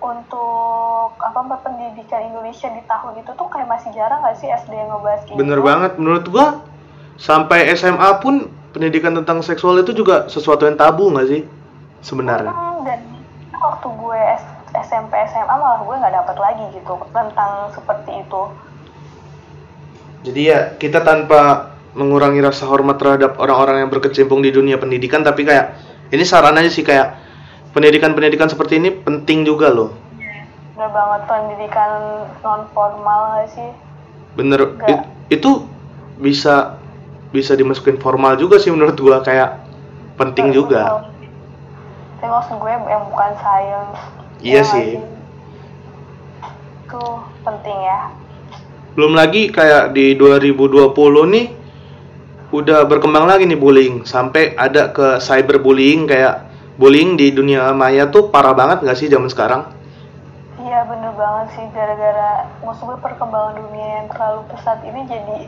untuk 0.00 1.12
apa 1.20 1.60
pendidikan 1.60 2.24
Indonesia 2.32 2.72
di 2.72 2.80
tahun 2.88 3.20
itu 3.20 3.30
tuh 3.36 3.48
kayak 3.52 3.68
masih 3.68 3.92
jarang 3.92 4.24
gak 4.24 4.40
sih 4.40 4.48
SD 4.48 4.72
yang 4.72 4.88
ngebahas 4.96 5.20
kayak 5.28 5.36
Bener 5.36 5.58
gitu? 5.60 5.68
banget 5.68 5.92
menurut 6.00 6.24
gua 6.32 6.46
sampai 7.20 7.68
SMA 7.76 8.10
pun 8.24 8.48
pendidikan 8.72 9.12
tentang 9.12 9.44
seksual 9.44 9.76
itu 9.84 9.92
juga 9.92 10.24
sesuatu 10.32 10.64
yang 10.64 10.80
tabu 10.80 11.12
nggak 11.12 11.28
sih 11.28 11.42
sebenarnya? 12.00 12.48
Hmm, 12.48 12.80
dan 12.88 13.00
waktu 13.60 13.88
gue 13.92 14.20
SMP 14.72 15.12
SMA 15.28 15.54
malah 15.54 15.84
gue 15.84 15.94
nggak 16.00 16.14
dapet 16.16 16.36
lagi 16.40 16.64
gitu 16.72 16.92
tentang 17.12 17.68
seperti 17.74 18.24
itu 18.24 18.42
Jadi 20.20 20.40
ya 20.44 20.76
kita 20.76 21.00
tanpa 21.00 21.72
mengurangi 21.96 22.44
rasa 22.44 22.68
hormat 22.68 23.00
terhadap 23.00 23.40
orang-orang 23.40 23.84
yang 23.84 23.90
berkecimpung 23.90 24.44
di 24.44 24.52
dunia 24.52 24.76
pendidikan 24.76 25.24
tapi 25.24 25.48
kayak 25.48 25.80
ini 26.12 26.22
saran 26.22 26.54
aja 26.60 26.70
sih 26.70 26.84
kayak 26.84 27.16
pendidikan-pendidikan 27.70 28.46
seperti 28.46 28.76
ini 28.76 28.90
penting 28.92 29.42
juga 29.42 29.68
loh. 29.68 29.90
udah 30.72 30.88
banget 30.88 31.22
pendidikan 31.26 31.90
non 32.40 32.64
formal 32.70 33.36
gak 33.36 33.52
sih 33.52 33.68
Bener 34.32 34.80
it- 34.82 35.06
itu 35.30 35.68
bisa 36.16 36.80
bisa 37.28 37.52
dimasukin 37.52 37.96
formal 37.96 38.34
juga 38.34 38.56
sih 38.56 38.72
menurut 38.72 38.96
gua 38.96 39.20
kayak 39.20 39.60
penting 40.16 40.50
juga. 40.50 41.04
tapi 42.16 42.26
maksud 42.26 42.56
gue 42.56 42.68
yang 42.68 43.04
bukan 43.06 43.30
science 43.36 43.96
Iya 44.40 44.56
Ya 44.56 44.62
sih. 44.62 44.88
itu 46.80 47.02
penting 47.40 47.78
ya 47.78 48.00
Belum 48.90 49.12
lagi 49.12 49.48
kayak 49.48 49.92
di 49.92 50.16
2020 50.16 50.90
nih 51.28 51.46
udah 52.50 52.82
berkembang 52.84 53.24
lagi 53.24 53.46
nih 53.46 53.54
bullying 53.54 54.02
sampai 54.02 54.52
ada 54.54 54.90
ke 54.90 55.16
cyberbullying 55.18 56.04
kayak 56.04 56.49
bullying 56.80 57.20
di 57.20 57.28
dunia 57.28 57.76
maya 57.76 58.08
tuh 58.08 58.32
parah 58.32 58.56
banget 58.56 58.80
nggak 58.80 58.96
sih 58.96 59.12
zaman 59.12 59.28
sekarang? 59.28 59.68
Iya 60.56 60.88
bener 60.88 61.12
banget 61.12 61.46
sih 61.56 61.66
gara-gara 61.76 62.48
maksud 62.64 62.88
gue 62.88 62.98
perkembangan 63.04 63.60
dunia 63.60 63.88
yang 64.00 64.08
terlalu 64.08 64.40
pesat 64.48 64.80
ini 64.88 65.04
jadi 65.04 65.38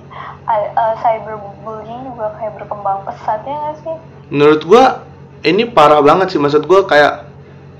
uh, 0.77 0.95
cyberbullying 1.01 2.13
juga 2.13 2.37
kayak 2.37 2.53
berkembang 2.61 3.01
pesat 3.09 3.41
ya 3.49 3.57
nggak 3.57 3.77
sih? 3.81 3.97
Menurut 4.29 4.61
gua 4.69 4.85
ini 5.41 5.65
parah 5.65 6.05
banget 6.05 6.37
sih 6.37 6.41
maksud 6.41 6.69
gua 6.69 6.85
kayak 6.85 7.25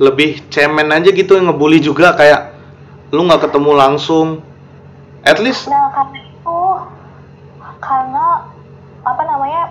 lebih 0.01 0.41
cemen 0.49 0.89
aja 0.89 1.13
gitu 1.13 1.37
yang 1.37 1.53
ngebully 1.53 1.77
juga 1.77 2.17
kayak 2.17 2.57
lu 3.13 3.29
nggak 3.29 3.45
ketemu 3.49 3.71
langsung 3.77 4.41
at 5.29 5.37
least 5.37 5.69
Nah 5.69 5.93
karena 5.93 6.19
itu 6.25 6.61
karena 7.85 8.25
apa 9.05 9.23
namanya 9.29 9.63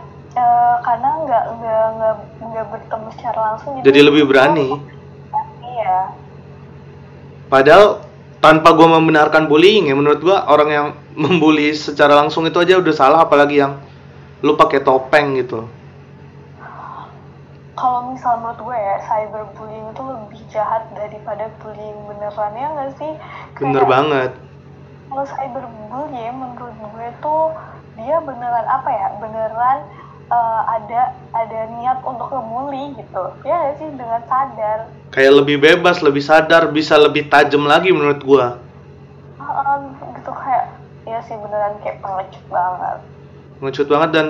karena 0.82 1.10
nggak 1.22 1.44
nggak 1.54 1.86
nggak 1.94 2.15
nggak 2.44 2.65
bertemu 2.67 3.08
secara 3.15 3.39
langsung 3.52 3.72
jadi 3.80 4.00
lebih 4.02 4.24
berani? 4.26 4.70
Iya. 5.62 5.98
Padahal 7.48 8.04
tanpa 8.38 8.72
gua 8.72 8.98
membenarkan 8.98 9.46
bullying 9.46 9.88
ya 9.88 9.96
menurut 9.96 10.20
gua 10.20 10.46
orang 10.46 10.70
yang 10.70 10.88
membuli 11.13 11.72
secara 11.72 12.13
langsung 12.13 12.44
itu 12.44 12.58
aja 12.58 12.78
udah 12.78 12.91
salah 12.91 13.20
apalagi 13.22 13.60
yang 13.60 13.78
lu 14.41 14.56
pakai 14.56 14.82
topeng 14.82 15.38
gitu. 15.38 15.70
Kalau 17.72 18.13
misal 18.13 18.38
menurut 18.38 18.62
gue 18.62 18.78
ya 18.78 18.96
cyberbullying 19.02 19.89
itu 19.89 20.04
lebih 20.04 20.41
jahat 20.50 20.86
daripada 20.94 21.50
bullying 21.58 21.98
beneran 22.06 22.54
ya 22.54 22.67
nggak 22.70 22.91
sih? 22.96 23.12
bener 23.58 23.82
Kayak- 23.82 23.89
banget. 23.89 24.32
kalau 25.10 25.26
cyberbullying 25.26 26.36
menurut 26.36 26.76
gue 26.78 27.08
tuh 27.20 27.44
dia 27.98 28.17
beneran 28.22 28.65
apa 28.65 28.89
ya? 28.89 29.08
Beneran 29.17 29.78
eh, 30.32 30.62
ada 30.80 31.02
ada 31.36 31.60
niat 31.76 32.00
untuk 32.08 32.32
ngebully 32.32 32.96
gitu. 32.96 33.24
Ya 33.44 33.56
nggak 33.60 33.76
sih? 33.78 33.88
Dengan 33.91 34.22
sadar. 34.26 34.80
Kayak 35.12 35.34
lebih 35.44 35.58
bebas 35.60 36.00
lebih 36.00 36.24
sadar 36.24 36.72
bisa 36.72 36.96
lebih 36.96 37.28
tajam 37.28 37.67
lagi 37.67 37.91
menurut 37.91 38.24
gua. 38.24 38.58
Ah, 39.38 39.84
gitu 40.15 40.32
kayak 40.32 40.72
ya 41.04 41.20
sih 41.28 41.36
beneran 41.36 41.76
kayak 41.84 42.00
pengecut 42.00 42.46
banget. 42.48 42.98
Ngecut 43.60 43.88
banget 43.91 44.10
dan 44.15 44.28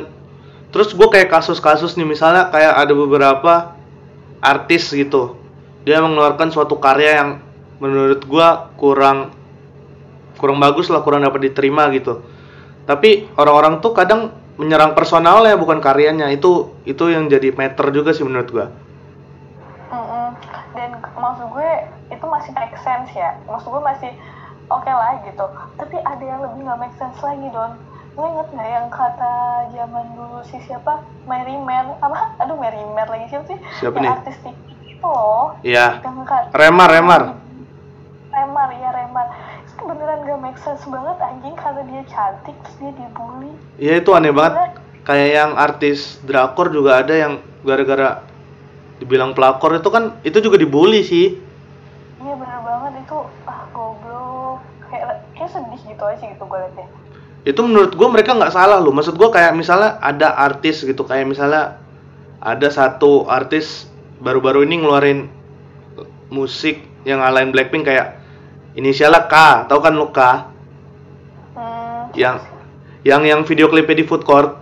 terus 0.71 0.95
gue 0.95 1.03
kayak 1.11 1.27
kasus-kasus 1.27 1.99
nih 1.99 2.07
misalnya 2.07 2.47
kayak 2.47 2.73
ada 2.79 2.93
beberapa 2.95 3.53
artis 4.41 4.89
gitu. 4.89 5.37
Dia 5.85 6.01
mengeluarkan 6.01 6.49
suatu 6.49 6.79
karya 6.79 7.21
yang 7.21 7.29
menurut 7.81 8.21
gua 8.25 8.71
kurang 8.77 9.33
kurang 10.41 10.57
bagus 10.57 10.89
lah 10.89 11.05
kurang 11.05 11.21
dapat 11.21 11.53
diterima 11.53 11.91
gitu. 11.93 12.25
Tapi 12.89 13.29
orang-orang 13.37 13.77
tuh 13.77 13.93
kadang 13.93 14.40
menyerang 14.61 14.93
personalnya 14.93 15.57
bukan 15.57 15.81
karyanya. 15.81 16.29
Itu 16.29 16.77
itu 16.85 17.09
yang 17.09 17.25
jadi 17.25 17.49
meter 17.49 17.89
juga 17.89 18.13
sih 18.13 18.21
menurut 18.21 18.49
gua. 18.53 18.67
Mm-mm. 19.91 20.31
dan 20.71 21.03
maksud 21.19 21.51
gue 21.51 21.69
itu 22.15 22.25
masih 22.29 22.55
make 22.55 22.77
sense 22.79 23.11
ya. 23.11 23.35
Maksud 23.43 23.75
gue 23.75 23.83
masih 23.83 24.11
oke 24.71 24.87
lah 24.87 25.19
gitu. 25.27 25.43
Tapi 25.75 25.99
ada 25.99 26.23
yang 26.23 26.39
lebih 26.39 26.63
nggak 26.63 26.79
make 26.79 26.95
sense 26.95 27.19
lagi 27.19 27.43
don. 27.51 27.75
Lo 28.15 28.23
inget 28.23 28.47
nggak 28.55 28.69
yang 28.71 28.87
kata 28.87 29.67
zaman 29.75 30.05
dulu 30.15 30.39
si 30.47 30.63
siapa? 30.63 31.03
Mary 31.27 31.59
Mer 31.59 31.91
apa? 31.99 32.39
Aduh 32.39 32.55
Mary 32.55 32.79
Mer 32.95 33.11
lagi 33.11 33.27
siapa 33.27 33.51
sih? 33.51 33.59
Siapa 33.83 33.99
yang 33.99 34.03
nih? 34.07 34.15
artis 34.15 34.37
itu 34.87 35.03
loh. 35.03 35.59
Iya. 35.59 35.99
Remar 36.55 36.87
Remar. 36.87 37.23
Remar 38.31 38.69
ya 38.79 38.89
Remar 38.95 39.27
beneran 39.85 40.19
gak 40.25 40.39
make 40.41 40.59
sense 40.61 40.83
banget 40.87 41.17
anjing 41.19 41.55
karena 41.57 41.81
dia 41.87 42.03
cantik 42.09 42.55
terus 42.63 42.75
dia 42.79 42.91
dibully. 42.95 43.51
Iya 43.81 43.93
itu 44.01 44.09
aneh 44.13 44.33
banget. 44.33 44.77
Kayak 45.01 45.29
yang 45.33 45.51
artis 45.57 46.21
drakor 46.21 46.69
juga 46.69 47.01
ada 47.01 47.13
yang 47.17 47.41
gara-gara 47.65 48.21
dibilang 49.01 49.33
pelakor 49.33 49.73
itu 49.73 49.89
kan 49.89 50.21
itu 50.21 50.37
juga 50.39 50.61
dibully 50.61 51.01
sih. 51.01 51.41
Iya 52.21 52.33
bener 52.37 52.59
banget 52.61 53.01
itu 53.01 53.17
ah 53.49 53.65
goblok. 53.73 54.61
Kayak 54.93 55.25
kayak 55.33 55.49
sedih 55.49 55.81
gitu 55.81 56.03
aja 56.05 56.23
gitu 56.23 56.43
gue 56.45 56.59
liatnya. 56.61 56.87
Itu 57.41 57.65
menurut 57.65 57.97
gue 57.97 58.07
mereka 58.13 58.37
nggak 58.37 58.53
salah 58.53 58.77
loh. 58.77 58.93
Maksud 58.93 59.17
gue 59.17 59.29
kayak 59.33 59.57
misalnya 59.57 59.97
ada 59.97 60.37
artis 60.37 60.85
gitu 60.85 61.01
kayak 61.01 61.25
misalnya 61.25 61.81
ada 62.37 62.69
satu 62.69 63.25
artis 63.25 63.89
baru-baru 64.21 64.69
ini 64.69 64.85
ngeluarin 64.85 65.19
musik 66.29 66.85
yang 67.09 67.25
ngalahin 67.25 67.49
Blackpink 67.49 67.89
kayak 67.89 68.20
inisialnya 68.73 69.25
K 69.25 69.35
tau 69.65 69.79
kan 69.79 69.93
lo 69.93 70.09
K? 70.09 70.19
Hmm, 71.51 72.07
yang 72.13 72.39
yang 73.01 73.21
yang 73.21 73.41
video 73.43 73.67
klipnya 73.67 73.97
di 73.97 74.05
food 74.05 74.23
court. 74.23 74.55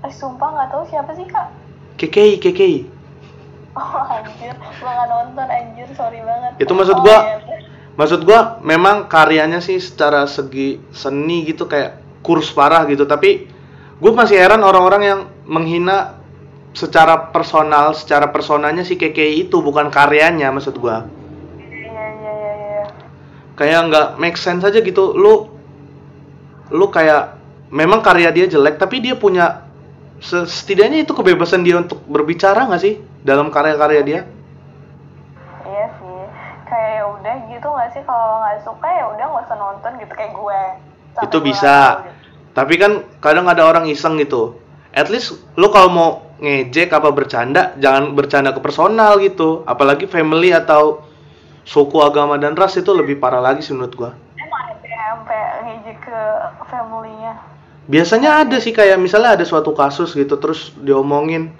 Eh 0.00 0.12
sumpah 0.12 0.48
nggak 0.48 0.68
tahu 0.70 0.82
siapa 0.86 1.10
sih 1.12 1.26
kak. 1.26 1.46
KKI 1.98 2.34
KKI 2.38 2.78
oh 3.78 4.02
anjir. 4.06 4.54
Gue 4.54 4.86
nggak 4.86 5.08
nonton 5.08 5.46
anjir. 5.46 5.88
Sorry 5.92 6.20
banget. 6.20 6.52
Itu 6.58 6.72
maksud 6.72 6.96
Oh, 6.96 7.02
gua- 7.02 7.24
iya. 7.26 7.38
maksud 7.94 8.22
gue 8.22 8.40
memang 8.62 9.06
karyanya 9.06 9.58
sih 9.58 9.78
secara 9.78 10.22
segi 10.24 10.78
seni 10.90 11.42
gitu 11.44 11.66
kayak 11.66 11.98
kurus 12.22 12.50
parah 12.50 12.86
gitu. 12.86 13.02
Tapi 13.02 13.50
gue 13.98 14.12
masih 14.12 14.38
heran 14.38 14.62
orang-orang 14.62 15.02
yang 15.02 15.20
menghina 15.44 16.14
secara 16.70 17.34
personal 17.34 17.90
secara 17.90 18.30
personanya 18.30 18.86
si 18.86 18.94
KKI 18.94 19.42
itu 19.44 19.58
bukan 19.58 19.88
karyanya 19.88 20.52
maksud 20.52 20.78
gue 20.78 20.94
iya 21.58 21.74
iya 21.82 22.06
iya 22.14 22.52
iya 22.54 22.84
kayak 23.58 23.80
nggak 23.90 24.06
make 24.22 24.38
sense 24.38 24.62
aja 24.68 24.78
gitu. 24.80 25.04
Lu 25.22 25.34
lu 26.70 26.86
kayak 26.96 27.22
memang 27.72 28.00
karya 28.06 28.30
dia 28.36 28.46
jelek 28.48 28.76
tapi 28.82 28.96
dia 29.04 29.14
punya 29.16 29.46
se- 30.28 30.48
setidaknya 30.48 30.98
itu 31.04 31.12
kebebasan 31.18 31.62
dia 31.66 31.76
untuk 31.82 31.98
berbicara 32.08 32.68
nggak 32.68 32.82
sih 32.84 32.94
dalam 33.24 33.48
karya-karya 33.54 34.02
dia? 34.08 34.20
Iya 35.64 35.86
sih. 35.98 36.20
Kayak 36.68 36.90
ya 36.98 37.04
udah 37.16 37.34
gitu 37.52 37.66
nggak 37.74 37.88
sih? 37.94 38.02
Kalau 38.04 38.28
nggak 38.42 38.58
suka 38.64 38.88
ya 38.88 39.04
udah 39.12 39.24
nggak 39.30 39.44
usah 39.46 39.58
nonton 39.58 39.92
gitu 40.00 40.12
kayak 40.14 40.32
gue. 40.34 40.60
Sampai 41.14 41.26
Itu 41.26 41.38
bisa. 41.42 41.76
gitu. 42.04 42.16
tapi 42.58 42.74
kan 42.74 42.92
kadang 43.22 43.46
ada 43.46 43.62
orang 43.70 43.86
iseng 43.86 44.18
gitu. 44.18 44.58
At 44.90 45.06
least 45.12 45.38
lu 45.54 45.70
kalau 45.70 45.90
mau 45.90 46.08
ngejek 46.42 46.90
apa 46.90 47.10
bercanda 47.14 47.74
jangan 47.78 48.14
bercanda 48.18 48.50
ke 48.56 48.60
personal 48.62 49.18
gitu. 49.22 49.62
Apalagi 49.64 50.10
family 50.10 50.50
atau 50.50 51.06
suku 51.68 52.00
agama 52.00 52.40
dan 52.40 52.56
ras 52.56 52.80
itu 52.80 52.88
lebih 52.96 53.20
parah 53.20 53.44
lagi 53.44 53.60
sih 53.60 53.76
menurut 53.76 53.92
gua. 53.92 54.10
Emang 54.40 54.72
ada 54.72 54.88
yang 54.88 55.04
sampai 55.20 55.40
ngejek 55.68 55.98
ke 56.00 56.20
family-nya? 56.72 57.32
Biasanya 57.88 58.30
ada 58.44 58.56
sih 58.56 58.72
kayak 58.72 58.96
misalnya 58.96 59.36
ada 59.36 59.44
suatu 59.44 59.76
kasus 59.76 60.16
gitu 60.16 60.40
terus 60.40 60.72
diomongin. 60.80 61.52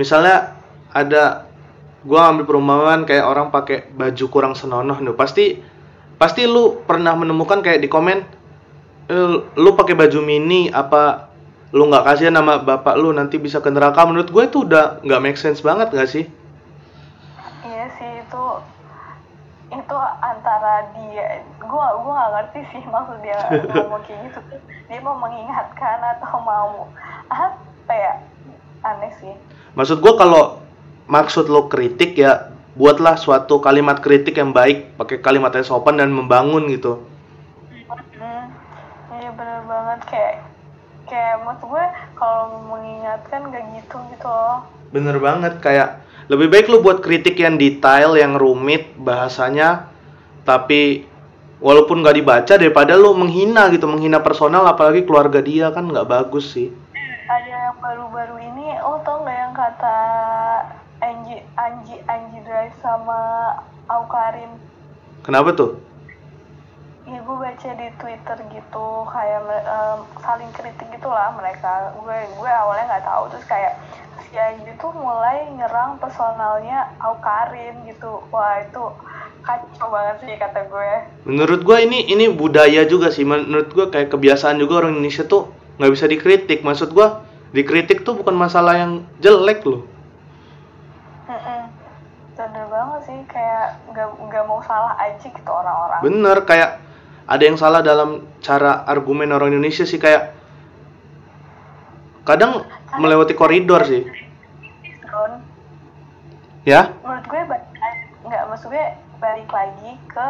Misalnya 0.00 0.56
ada 0.96 1.44
gua 2.08 2.32
ngambil 2.32 2.44
perumpamaan 2.48 3.00
kayak 3.04 3.28
orang 3.28 3.52
pakai 3.52 3.92
baju 3.92 4.24
kurang 4.32 4.56
senonoh 4.56 4.96
nih. 4.96 5.12
Pasti 5.12 5.60
pasti 6.16 6.48
lu 6.48 6.80
pernah 6.88 7.12
menemukan 7.12 7.60
kayak 7.60 7.84
di 7.84 7.92
komen 7.92 8.18
eh, 9.12 9.36
lu 9.44 9.70
pakai 9.76 9.92
baju 9.92 10.24
mini 10.24 10.72
apa 10.72 11.28
lu 11.76 11.88
nggak 11.88 12.04
kasihan 12.04 12.32
nama 12.32 12.64
bapak 12.64 12.96
lu 12.96 13.12
nanti 13.12 13.36
bisa 13.36 13.60
ke 13.60 13.68
neraka? 13.68 14.08
Menurut 14.08 14.32
gue 14.32 14.44
itu 14.48 14.64
udah 14.64 15.04
nggak 15.04 15.20
make 15.20 15.36
sense 15.36 15.60
banget 15.60 15.92
nggak 15.92 16.08
sih 16.08 16.24
iya 17.72 17.86
sih 17.98 18.10
itu 18.20 18.44
itu 19.72 19.96
antara 20.20 20.92
dia 20.92 21.40
gua 21.64 21.96
gua 22.04 22.12
nggak 22.12 22.32
ngerti 22.36 22.60
sih 22.76 22.82
maksud 22.84 23.18
dia 23.24 23.40
ngomong 23.72 24.04
kayak 24.04 24.28
gitu. 24.28 24.40
Dia 24.92 25.00
mau 25.00 25.16
mengingatkan 25.16 25.98
atau 26.16 26.36
mau 26.44 26.92
apa 27.32 27.92
ya? 27.96 28.14
Aneh 28.84 29.12
sih. 29.16 29.32
Maksud 29.72 30.04
gue 30.04 30.12
kalau 30.18 30.60
maksud 31.08 31.48
lo 31.48 31.70
kritik 31.72 32.18
ya 32.18 32.52
buatlah 32.76 33.16
suatu 33.16 33.62
kalimat 33.62 34.02
kritik 34.02 34.36
yang 34.36 34.52
baik 34.52 34.92
pakai 35.00 35.22
kalimat 35.24 35.54
yang 35.56 35.64
sopan 35.64 35.96
dan 35.96 36.12
membangun 36.12 36.68
gitu. 36.68 37.00
Hmm, 37.88 38.52
iya 39.16 39.30
bener 39.32 39.62
banget. 39.64 40.00
Kayak 40.10 40.34
kayak 41.08 41.36
maksud 41.46 41.70
gue 41.70 41.84
kalau 42.18 42.60
mengingatkan 42.68 43.48
gak 43.48 43.64
gitu 43.80 43.96
gitu 44.12 44.28
loh. 44.28 44.66
Bener 44.92 45.16
banget 45.16 45.56
kayak 45.64 46.01
lebih 46.30 46.46
baik 46.52 46.66
lu 46.70 46.78
buat 46.84 47.02
kritik 47.02 47.38
yang 47.38 47.58
detail 47.58 48.14
yang 48.14 48.38
rumit 48.38 48.94
bahasanya 48.98 49.90
tapi 50.42 51.06
walaupun 51.62 52.02
nggak 52.02 52.18
dibaca 52.18 52.54
daripada 52.58 52.98
lu 52.98 53.14
menghina 53.14 53.70
gitu 53.70 53.86
menghina 53.86 54.18
personal 54.18 54.66
apalagi 54.66 55.06
keluarga 55.06 55.38
dia 55.38 55.70
kan 55.70 55.86
nggak 55.86 56.10
bagus 56.10 56.50
sih. 56.54 56.74
Ada 57.30 57.70
yang 57.70 57.78
baru-baru 57.78 58.36
ini 58.42 58.76
lo 58.82 58.98
tau 59.06 59.22
nggak 59.22 59.38
yang 59.38 59.54
kata 59.54 59.98
Anji 61.00 61.36
Anji 61.54 61.96
Anji 62.10 62.38
Drive 62.42 62.74
sama 62.82 63.18
Aukarin? 63.86 64.50
Kenapa 65.22 65.54
tuh 65.54 65.78
Iya 67.02 67.18
gue 67.18 67.36
baca 67.36 67.68
di 67.74 67.88
Twitter 67.98 68.36
gitu 68.54 68.86
kayak 69.10 69.40
em, 69.66 69.98
saling 70.22 70.52
kritik 70.54 70.86
gitulah 70.94 71.34
mereka. 71.34 71.90
Gue 71.98 72.14
gue 72.38 72.50
awalnya 72.50 72.94
nggak 72.94 73.06
tahu 73.06 73.22
terus 73.34 73.46
kayak 73.50 73.74
si 74.30 74.38
Anji 74.38 74.70
tuh 74.78 74.94
mulai 74.94 75.50
nyerang 75.50 75.98
personalnya 75.98 76.94
Aukarin 77.02 77.82
gitu. 77.90 78.22
Wah 78.30 78.62
itu 78.62 78.84
kacau 79.42 79.90
banget 79.90 80.16
sih 80.22 80.38
kata 80.38 80.70
gue. 80.70 80.90
menurut 81.26 81.66
gua 81.66 81.82
ini 81.82 82.06
ini 82.06 82.30
budaya 82.30 82.86
juga 82.86 83.10
sih 83.10 83.26
menurut 83.26 83.74
gua 83.74 83.90
kayak 83.90 84.14
kebiasaan 84.14 84.62
juga 84.62 84.86
orang 84.86 84.94
Indonesia 84.94 85.26
tuh 85.26 85.50
nggak 85.82 85.92
bisa 85.98 86.06
dikritik 86.06 86.62
maksud 86.62 86.94
gua 86.94 87.26
dikritik 87.50 88.06
tuh 88.06 88.14
bukan 88.14 88.38
masalah 88.38 88.78
yang 88.78 89.02
jelek 89.18 89.66
loh. 89.66 89.82
Bener 92.38 92.66
banget 92.70 93.00
sih 93.06 93.18
kayak 93.26 93.82
nggak 93.90 94.08
nggak 94.30 94.44
mau 94.46 94.62
salah 94.62 94.94
aja 94.98 95.26
gitu 95.26 95.50
orang-orang. 95.50 96.00
bener 96.06 96.38
kayak 96.46 96.70
ada 97.26 97.42
yang 97.42 97.56
salah 97.58 97.80
dalam 97.80 98.26
cara 98.42 98.86
argumen 98.86 99.30
orang 99.30 99.54
Indonesia 99.54 99.86
sih 99.86 99.98
kayak 99.98 100.34
kadang 102.22 102.66
melewati 102.98 103.34
koridor 103.34 103.82
sih. 103.86 104.06
Ya? 106.62 106.94
Menurut 107.02 107.26
gue 107.26 107.42
ba- 107.50 107.66
nggak 108.22 108.42
maksud 108.46 108.70
gue 108.70 108.84
balik 109.18 109.50
lagi 109.50 109.98
ke 110.06 110.26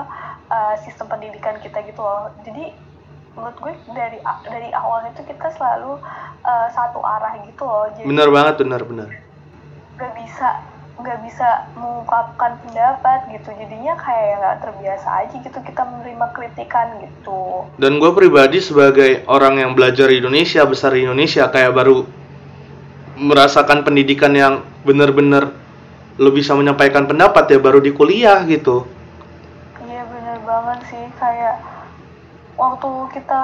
uh, 0.48 0.74
sistem 0.80 1.12
pendidikan 1.12 1.60
kita 1.60 1.84
gitu 1.84 2.00
loh. 2.00 2.32
Jadi 2.44 2.72
menurut 3.36 3.56
gue 3.60 3.72
dari 3.92 4.16
dari 4.48 4.68
awal 4.72 5.12
itu 5.12 5.24
kita 5.28 5.52
selalu 5.56 6.00
uh, 6.44 6.68
satu 6.72 7.04
arah 7.04 7.36
gitu 7.44 7.64
loh. 7.64 7.92
Jadi 7.92 8.08
bener 8.08 8.28
banget 8.32 8.54
bener 8.64 8.82
bener 8.84 9.10
nggak 10.02 10.18
bisa 10.18 10.48
nggak 11.00 11.18
bisa 11.24 11.72
mengungkapkan 11.74 12.60
pendapat 12.62 13.32
gitu. 13.32 13.48
Jadinya 13.56 13.96
kayak 13.96 14.24
ya 14.28 14.34
nggak 14.38 14.58
terbiasa 14.60 15.08
aja 15.24 15.36
gitu 15.40 15.58
kita 15.64 15.82
menerima 15.88 16.26
kritikan 16.36 17.00
gitu. 17.00 17.64
Dan 17.80 17.96
gue 17.96 18.12
pribadi 18.12 18.60
sebagai 18.60 19.24
orang 19.24 19.58
yang 19.60 19.72
belajar 19.72 20.12
di 20.12 20.20
Indonesia 20.20 20.62
besar 20.68 20.92
di 20.92 21.08
Indonesia 21.08 21.48
kayak 21.48 21.72
baru 21.72 22.04
merasakan 23.16 23.84
pendidikan 23.84 24.32
yang 24.36 24.64
bener-bener 24.84 25.52
lo 26.20 26.28
bisa 26.28 26.52
menyampaikan 26.52 27.08
pendapat 27.08 27.48
ya 27.48 27.58
baru 27.60 27.80
di 27.80 27.92
kuliah 27.96 28.44
gitu. 28.44 28.84
Iya 29.80 30.04
bener 30.06 30.38
banget 30.44 30.78
sih. 30.92 31.04
Kayak 31.16 31.56
waktu 32.60 32.90
kita 33.16 33.42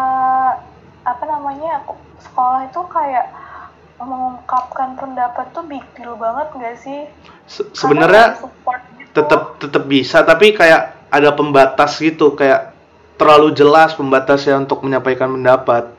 apa 1.09 1.25
namanya 1.25 1.81
sekolah 2.21 2.69
itu 2.69 2.81
kayak 2.93 3.33
mengungkapkan 4.01 4.95
pendapat 4.95 5.51
tuh 5.51 5.65
big 5.65 5.83
deal 5.93 6.15
banget 6.15 6.49
gak 6.55 6.77
sih? 6.79 7.01
Se- 7.45 7.69
sebenarnya 7.73 8.39
gitu. 8.39 8.49
tetap 9.13 9.59
tetap 9.59 9.85
bisa 9.85 10.23
tapi 10.23 10.53
kayak 10.53 10.95
ada 11.09 11.33
pembatas 11.33 11.97
gitu 11.97 12.33
kayak 12.33 12.71
terlalu 13.17 13.51
jelas 13.51 13.93
pembatasnya 13.93 14.55
untuk 14.57 14.85
menyampaikan 14.85 15.33
pendapat 15.33 15.91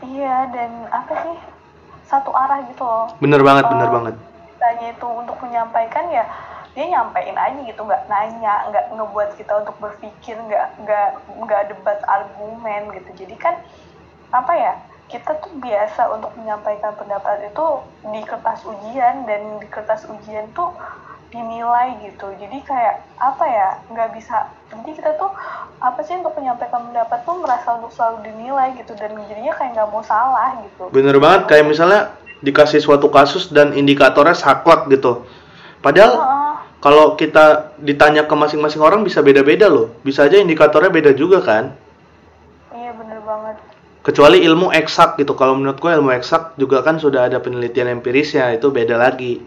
Iya 0.00 0.52
dan 0.52 0.70
apa 0.92 1.12
sih 1.24 1.36
satu 2.04 2.30
arah 2.30 2.60
gitu 2.68 2.84
loh. 2.84 3.08
bener 3.18 3.40
banget 3.40 3.64
bener 3.66 3.88
Oh. 3.88 3.94
banget 3.96 4.14
Tanya 4.54 4.88
itu 4.92 5.08
untuk 5.08 5.36
menyampaikan 5.40 6.08
ya 6.08 6.24
dia 6.72 6.86
nyampein 6.86 7.34
aja 7.34 7.60
gitu 7.60 7.80
nggak 7.80 8.04
nanya 8.06 8.66
nggak 8.68 8.84
ngebuat 8.92 9.36
kita 9.36 9.62
untuk 9.62 9.76
berpikir 9.78 10.34
nggak 10.36 10.66
nggak 10.82 11.08
nggak 11.38 11.62
debat 11.70 11.98
argumen 12.04 12.90
gitu 12.92 13.24
jadi 13.24 13.36
kan 13.38 13.54
apa 14.30 14.52
ya 14.52 14.72
kita 15.08 15.36
tuh 15.44 15.52
biasa 15.60 16.08
untuk 16.16 16.32
menyampaikan 16.40 16.96
pendapat 16.96 17.52
itu 17.52 17.66
di 18.08 18.20
kertas 18.24 18.64
ujian 18.64 19.28
dan 19.28 19.60
di 19.60 19.68
kertas 19.68 20.08
ujian 20.08 20.48
tuh 20.56 20.72
dinilai 21.28 21.98
gitu. 22.00 22.30
Jadi 22.38 22.62
kayak 22.64 23.04
apa 23.20 23.44
ya 23.44 23.68
nggak 23.90 24.10
bisa. 24.16 24.48
Jadi 24.70 24.90
kita 24.96 25.18
tuh 25.18 25.28
apa 25.82 26.00
sih 26.06 26.16
untuk 26.16 26.32
menyampaikan 26.38 26.88
pendapat 26.88 27.18
tuh 27.26 27.36
merasa 27.42 27.76
untuk 27.76 27.92
selalu 27.92 28.32
dinilai 28.32 28.72
gitu 28.78 28.94
dan 28.96 29.12
jadinya 29.28 29.52
kayak 29.58 29.70
nggak 29.76 29.90
mau 29.90 30.02
salah 30.06 30.56
gitu. 30.62 30.88
Bener 30.94 31.18
banget 31.20 31.50
kayak 31.50 31.66
misalnya 31.68 32.14
dikasih 32.40 32.80
suatu 32.80 33.10
kasus 33.12 33.50
dan 33.52 33.74
indikatornya 33.76 34.36
saklek 34.36 34.88
gitu. 34.88 35.26
Padahal 35.84 36.12
Heeh. 36.16 36.54
kalau 36.80 37.12
kita 37.18 37.76
ditanya 37.76 38.24
ke 38.24 38.32
masing-masing 38.32 38.80
orang 38.80 39.04
bisa 39.04 39.20
beda-beda 39.20 39.68
loh. 39.68 39.92
Bisa 40.00 40.24
aja 40.24 40.40
indikatornya 40.40 40.88
beda 40.88 41.12
juga 41.12 41.44
kan 41.44 41.83
kecuali 44.04 44.44
ilmu 44.44 44.68
eksak 44.70 45.16
gitu 45.16 45.32
kalau 45.32 45.56
menurut 45.56 45.80
gue 45.80 45.88
ilmu 45.88 46.12
eksak 46.12 46.60
juga 46.60 46.84
kan 46.84 47.00
sudah 47.00 47.26
ada 47.32 47.40
penelitian 47.40 47.88
empirisnya 47.88 48.52
itu 48.52 48.68
beda 48.68 49.00
lagi 49.00 49.40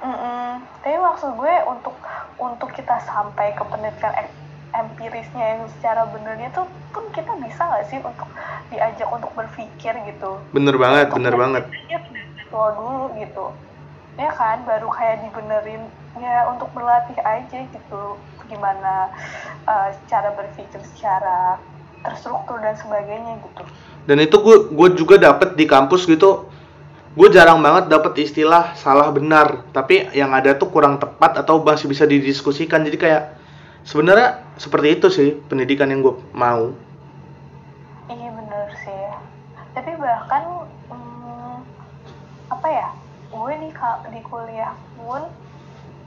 Mm-mm. 0.00 0.60
Tapi 0.84 1.00
maksud 1.00 1.34
gue 1.34 1.54
untuk 1.66 1.96
untuk 2.36 2.70
kita 2.76 3.00
sampai 3.02 3.56
ke 3.56 3.64
penelitian 3.66 4.14
ek- 4.14 4.36
empirisnya 4.74 5.44
yang 5.56 5.62
secara 5.78 6.04
benernya 6.12 6.52
tuh 6.52 6.68
pun 6.92 7.08
kita 7.10 7.34
bisa 7.40 7.62
nggak 7.62 7.84
sih 7.88 7.98
untuk 7.98 8.28
diajak 8.68 9.08
untuk 9.08 9.32
berpikir 9.32 9.94
gitu. 10.04 10.38
bener 10.52 10.76
banget 10.76 11.08
Untuk 11.08 11.16
bener 11.24 11.34
banget 11.34 11.64
lo 12.52 12.70
dulu 12.78 13.04
gitu. 13.18 13.50
Ya 14.14 14.30
kan 14.30 14.62
baru 14.62 14.86
kayak 14.94 15.26
dibenerin 15.26 15.82
ya 16.20 16.46
untuk 16.46 16.70
berlatih 16.70 17.18
aja 17.18 17.58
gitu 17.66 18.02
gimana 18.46 19.10
uh, 19.66 19.88
cara 20.06 20.30
berpikir 20.36 20.78
secara 20.94 21.58
terstruktur 22.04 22.60
dan 22.60 22.76
sebagainya 22.76 23.40
gitu. 23.40 23.62
dan 24.04 24.16
itu 24.20 24.36
gue 24.36 24.56
gue 24.70 24.88
juga 25.00 25.16
dapet 25.16 25.56
di 25.56 25.64
kampus 25.64 26.04
gitu 26.04 26.46
gue 27.14 27.28
jarang 27.32 27.62
banget 27.64 27.88
dapet 27.88 28.28
istilah 28.28 28.76
salah 28.76 29.08
benar 29.08 29.64
tapi 29.72 30.12
yang 30.12 30.36
ada 30.36 30.52
tuh 30.54 30.68
kurang 30.68 31.00
tepat 31.00 31.40
atau 31.40 31.64
masih 31.64 31.88
bisa 31.88 32.04
didiskusikan 32.04 32.84
jadi 32.84 32.98
kayak 33.00 33.22
sebenarnya 33.88 34.44
seperti 34.60 34.88
itu 35.00 35.06
sih 35.08 35.28
pendidikan 35.48 35.88
yang 35.88 36.04
gue 36.04 36.14
mau 36.36 36.74
Iya 38.04 38.30
bener 38.36 38.68
sih. 38.84 39.04
Tapi 39.72 39.96
bahkan 39.96 40.68
hmm, 40.92 41.56
apa 42.52 42.68
ya? 42.68 42.88
Gue 43.32 43.56
di 43.56 43.70
di 44.12 44.20
kuliah 44.28 44.76
pun 45.00 45.24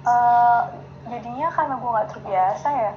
eh, 0.06 0.62
jadinya 1.10 1.48
karena 1.50 1.76
gue 1.82 1.90
nggak 1.90 2.10
terbiasa 2.14 2.70
ya 2.70 2.92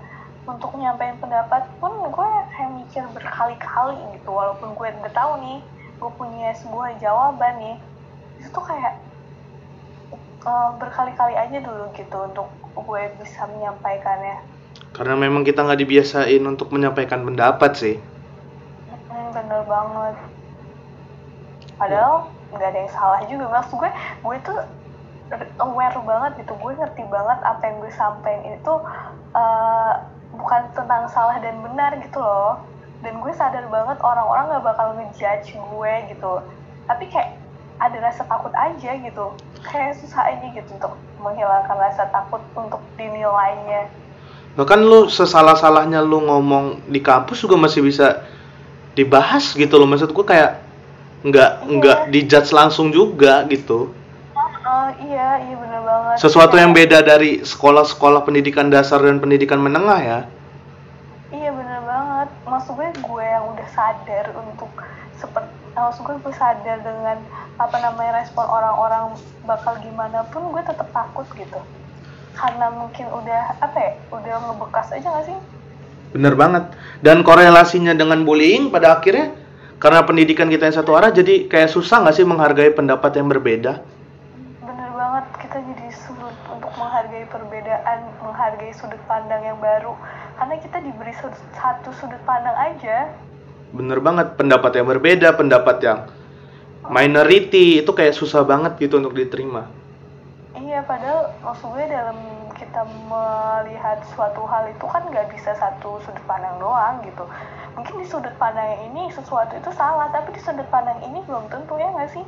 untuk 0.47 0.71
nyampein 0.77 1.17
pendapat 1.23 1.63
pun 1.81 1.93
gue 2.15 2.29
kayak 2.57 2.73
mikir 2.79 3.05
berkali-kali 3.17 3.97
gitu 4.17 4.29
walaupun 4.33 4.75
gue 4.79 4.89
udah 4.89 5.13
tahu 5.13 5.33
nih 5.45 5.59
gue 6.01 6.11
punya 6.21 6.49
sebuah 6.61 6.97
jawaban 7.03 7.55
nih 7.61 7.77
itu 8.41 8.49
tuh 8.57 8.65
kayak 8.65 8.93
eh, 10.47 10.69
berkali-kali 10.81 11.35
aja 11.37 11.59
dulu 11.67 11.85
gitu 11.99 12.17
untuk 12.29 12.49
gue 12.77 13.03
bisa 13.21 13.41
menyampaikannya 13.53 14.37
karena 14.97 15.15
memang 15.25 15.43
kita 15.49 15.61
nggak 15.67 15.81
dibiasain 15.83 16.43
untuk 16.53 16.69
menyampaikan 16.75 17.21
pendapat 17.27 17.73
sih 17.83 17.95
Hmm, 19.11 19.29
bener 19.35 19.63
banget. 19.67 20.15
Padahal 21.79 22.15
nggak 22.55 22.69
ada 22.71 22.79
yang 22.83 22.93
salah 22.93 23.21
juga. 23.31 23.45
Maksud 23.51 23.75
gue, 23.81 23.91
gue 24.27 24.37
tuh 24.47 24.59
aware 25.63 25.99
banget 26.11 26.31
gitu. 26.45 26.53
Gue 26.63 26.73
ngerti 26.79 27.03
banget 27.07 27.39
apa 27.43 27.63
yang 27.67 27.77
gue 27.83 27.93
sampein 27.95 28.43
itu 28.55 28.73
eh, 29.37 29.93
bukan 30.41 30.63
tentang 30.73 31.07
salah 31.07 31.37
dan 31.39 31.61
benar 31.61 32.01
gitu 32.01 32.19
loh. 32.19 32.65
Dan 33.01 33.21
gue 33.21 33.33
sadar 33.33 33.65
banget 33.69 33.97
orang-orang 34.01 34.51
nggak 34.51 34.65
bakal 34.65 34.89
ngejudge 34.97 35.57
gue 35.57 35.93
gitu. 36.13 36.33
Tapi 36.85 37.05
kayak 37.09 37.37
ada 37.81 37.97
rasa 38.01 38.25
takut 38.25 38.53
aja 38.53 38.91
gitu. 38.97 39.33
Kayak 39.61 40.01
susah 40.01 40.29
aja 40.29 40.47
gitu 40.53 40.69
untuk 40.77 40.93
menghilangkan 41.21 41.77
rasa 41.77 42.09
takut 42.09 42.41
untuk 42.57 42.81
dinilainya. 42.97 43.89
bahkan 44.51 44.83
lu 44.83 45.07
sesalah-salahnya 45.07 46.03
lu 46.03 46.27
ngomong 46.27 46.83
di 46.91 46.99
kampus 46.99 47.47
juga 47.47 47.55
masih 47.55 47.87
bisa 47.87 48.27
dibahas 48.99 49.55
gitu 49.55 49.79
loh 49.79 49.87
maksud 49.87 50.11
gua 50.11 50.27
kayak 50.27 50.53
nggak 51.23 51.51
Iya. 51.63 51.71
nggak 51.79 51.99
dijudge 52.11 52.51
langsung 52.51 52.91
juga 52.91 53.47
gitu 53.47 53.95
iya 54.99 55.29
iya 55.47 55.55
bener 55.57 55.81
banget 55.85 56.17
sesuatu 56.19 56.55
yang 56.59 56.75
Kayak- 56.75 57.05
beda 57.05 57.17
dari 57.17 57.31
sekolah-sekolah 57.47 58.27
pendidikan 58.27 58.69
dasar 58.73 59.01
dan 59.05 59.23
pendidikan 59.23 59.63
menengah 59.63 60.01
ya 60.03 60.21
Iya 61.31 61.55
bener 61.55 61.79
banget. 61.87 62.27
Maksud 62.43 62.75
gue 62.75 62.91
gue 63.07 63.23
yang 63.23 63.55
udah 63.55 63.69
sadar 63.71 64.35
untuk 64.35 64.67
seperti 65.15 65.47
maksud 65.79 66.03
gue 66.03 66.19
gue 66.27 66.35
sadar 66.35 66.83
dengan 66.83 67.23
apa 67.55 67.77
namanya 67.79 68.19
respon 68.19 68.43
orang-orang 68.51 69.15
bakal 69.47 69.79
gimana 69.79 70.27
pun 70.35 70.51
gue 70.51 70.59
tetap 70.67 70.91
takut 70.91 71.23
gitu. 71.39 71.63
Karena 72.35 72.75
mungkin 72.75 73.07
udah 73.15 73.63
apa 73.63 73.79
ya, 73.79 73.93
udah 74.11 74.35
ngebekas 74.43 74.91
aja 74.91 75.07
gak 75.07 75.27
sih? 75.31 75.39
bener 76.11 76.35
banget 76.35 76.75
dan 77.07 77.23
korelasinya 77.23 77.95
dengan 77.95 78.27
bullying 78.27 78.75
pada 78.75 78.99
akhirnya 78.99 79.31
karena 79.79 80.03
pendidikan 80.03 80.51
kita 80.51 80.67
yang 80.67 80.77
satu 80.77 80.99
arah 80.99 81.15
jadi 81.15 81.47
kayak 81.47 81.71
susah 81.71 82.03
nggak 82.03 82.15
sih 82.19 82.27
menghargai 82.27 82.75
pendapat 82.75 83.15
yang 83.15 83.31
berbeda 83.31 83.79
kita 85.51 85.67
jadi 85.67 85.91
sulit 85.91 86.39
untuk 86.47 86.71
menghargai 86.79 87.27
perbedaan, 87.27 88.07
menghargai 88.23 88.71
sudut 88.71 89.03
pandang 89.11 89.43
yang 89.43 89.59
baru. 89.59 89.99
Karena 90.39 90.55
kita 90.63 90.79
diberi 90.79 91.11
sudut- 91.19 91.51
satu 91.59 91.91
sudut 91.91 92.23
pandang 92.23 92.55
aja. 92.55 93.11
bener 93.71 93.99
banget 93.99 94.35
pendapat 94.35 94.79
yang 94.79 94.87
berbeda 94.87 95.35
pendapat 95.35 95.79
yang 95.83 95.99
minority 96.91 97.79
itu 97.79 97.91
kayak 97.95 98.19
susah 98.19 98.43
banget 98.43 98.75
gitu 98.83 98.99
untuk 98.99 99.15
diterima 99.15 99.71
Iya, 100.59 100.83
padahal 100.83 101.31
maksud 101.39 101.71
gue 101.79 101.87
dalam 101.87 102.19
kita 102.59 102.83
melihat 103.07 104.03
suatu 104.11 104.43
hal 104.51 104.75
itu 104.75 104.83
kan 104.91 105.07
nggak 105.07 105.31
bisa 105.31 105.55
satu 105.55 106.03
sudut 106.03 106.23
pandang 106.27 106.59
doang 106.59 106.99
gitu. 107.07 107.23
Mungkin 107.79 108.03
di 108.03 108.07
sudut 108.11 108.35
pandang 108.43 108.75
ini 108.91 109.07
sesuatu 109.15 109.55
itu 109.55 109.71
salah, 109.79 110.11
tapi 110.11 110.35
di 110.35 110.43
sudut 110.43 110.67
pandang 110.75 110.99
ini 111.07 111.23
belum 111.31 111.47
tentu 111.47 111.79
ya 111.79 111.95
nggak 111.95 112.11
sih? 112.11 112.27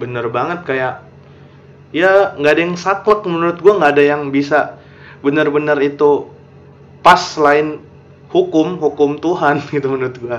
bener 0.00 0.32
banget 0.32 0.64
kayak 0.64 1.04
ya 1.90 2.38
nggak 2.38 2.52
ada 2.54 2.62
yang 2.62 2.76
saklek 2.78 3.26
menurut 3.26 3.58
gua 3.58 3.78
nggak 3.82 3.92
ada 3.98 4.04
yang 4.04 4.22
bisa 4.30 4.78
bener-bener 5.20 5.76
itu 5.82 6.30
pas 7.02 7.18
selain 7.18 7.82
hukum 8.30 8.78
hukum 8.78 9.18
Tuhan 9.18 9.58
gitu 9.74 9.90
menurut 9.90 10.16
gua 10.22 10.38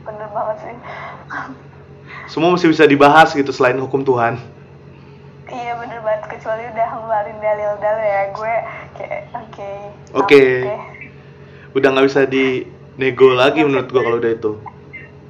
Bener 0.00 0.26
banget 0.34 0.56
sih. 0.64 0.76
semua 2.30 2.54
masih 2.54 2.70
bisa 2.70 2.86
dibahas 2.86 3.34
gitu 3.34 3.50
selain 3.50 3.78
hukum 3.78 4.06
Tuhan 4.06 4.38
iya 5.50 5.74
bener 5.74 5.98
banget, 6.06 6.30
kecuali 6.30 6.62
udah 6.70 6.88
ngeluarin 6.94 7.38
dalil-dalil 7.42 8.06
ya 8.06 8.22
gue 8.30 8.54
kayak 8.94 9.22
oke. 9.34 9.70
Oke. 10.14 10.42
udah 11.74 11.88
nggak 11.90 12.06
bisa 12.06 12.22
dinego 12.30 13.34
lagi 13.34 13.66
menurut 13.66 13.90
gua 13.90 14.02
kalau 14.06 14.18
udah 14.22 14.30
itu 14.30 14.52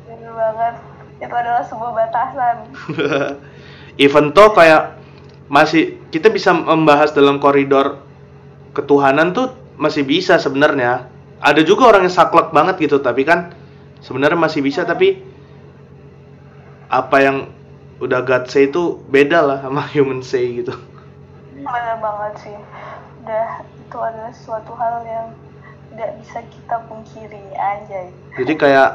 Bener 0.05 0.32
banget. 0.36 0.74
Itu 1.20 1.34
adalah 1.36 1.64
sebuah 1.64 1.93
batasan. 1.93 2.57
even 4.05 4.32
toh 4.32 4.53
kayak 4.53 4.99
masih 5.51 5.98
kita 6.14 6.30
bisa 6.30 6.55
membahas 6.55 7.11
dalam 7.11 7.42
koridor 7.42 7.98
ketuhanan 8.70 9.34
tuh 9.34 9.51
masih 9.74 10.07
bisa 10.07 10.38
sebenarnya 10.38 11.11
ada 11.42 11.61
juga 11.66 11.90
orang 11.90 12.07
yang 12.07 12.14
saklek 12.14 12.55
banget 12.55 12.78
gitu 12.86 13.03
tapi 13.03 13.26
kan 13.26 13.51
sebenarnya 13.98 14.38
masih 14.38 14.62
bisa 14.62 14.86
tapi 14.86 15.18
apa 16.86 17.16
yang 17.18 17.36
udah 17.98 18.22
God 18.22 18.46
say 18.46 18.70
itu 18.70 19.03
beda 19.11 19.42
lah 19.42 19.59
sama 19.66 19.82
human 19.94 20.22
say 20.22 20.62
gitu 20.62 20.72
Bener 21.61 22.01
banget 22.01 22.32
sih. 22.40 22.57
Udah 23.20 23.61
itu 23.68 23.98
adalah 24.01 24.32
suatu 24.32 24.72
hal 24.80 25.05
yang 25.05 25.26
tidak 25.92 26.11
bisa 26.22 26.38
kita 26.48 26.76
pungkiri 26.86 27.44
aja. 27.59 28.09
jadi 28.38 28.53
kayak 28.55 28.90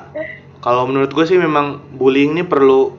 kalau 0.64 0.88
menurut 0.88 1.12
gue 1.12 1.26
sih 1.28 1.38
memang 1.38 1.84
bullying 1.94 2.34
ini 2.34 2.48
perlu 2.48 2.96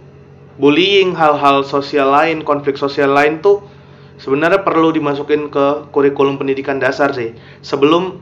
bullying 0.57 1.13
hal-hal 1.13 1.65
sosial 1.65 2.13
lain 2.13 2.41
konflik 2.43 2.81
sosial 2.81 3.13
lain 3.13 3.45
tuh 3.45 3.65
sebenarnya 4.17 4.65
perlu 4.65 4.93
dimasukin 4.93 5.53
ke 5.53 5.93
kurikulum 5.93 6.41
pendidikan 6.41 6.81
dasar 6.81 7.13
sih 7.13 7.37
sebelum 7.61 8.21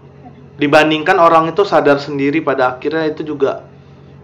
dibandingkan 0.58 1.18
orang 1.18 1.50
itu 1.50 1.62
sadar 1.62 1.98
sendiri 1.98 2.42
pada 2.42 2.74
akhirnya 2.78 3.10
itu 3.10 3.22
juga 3.26 3.66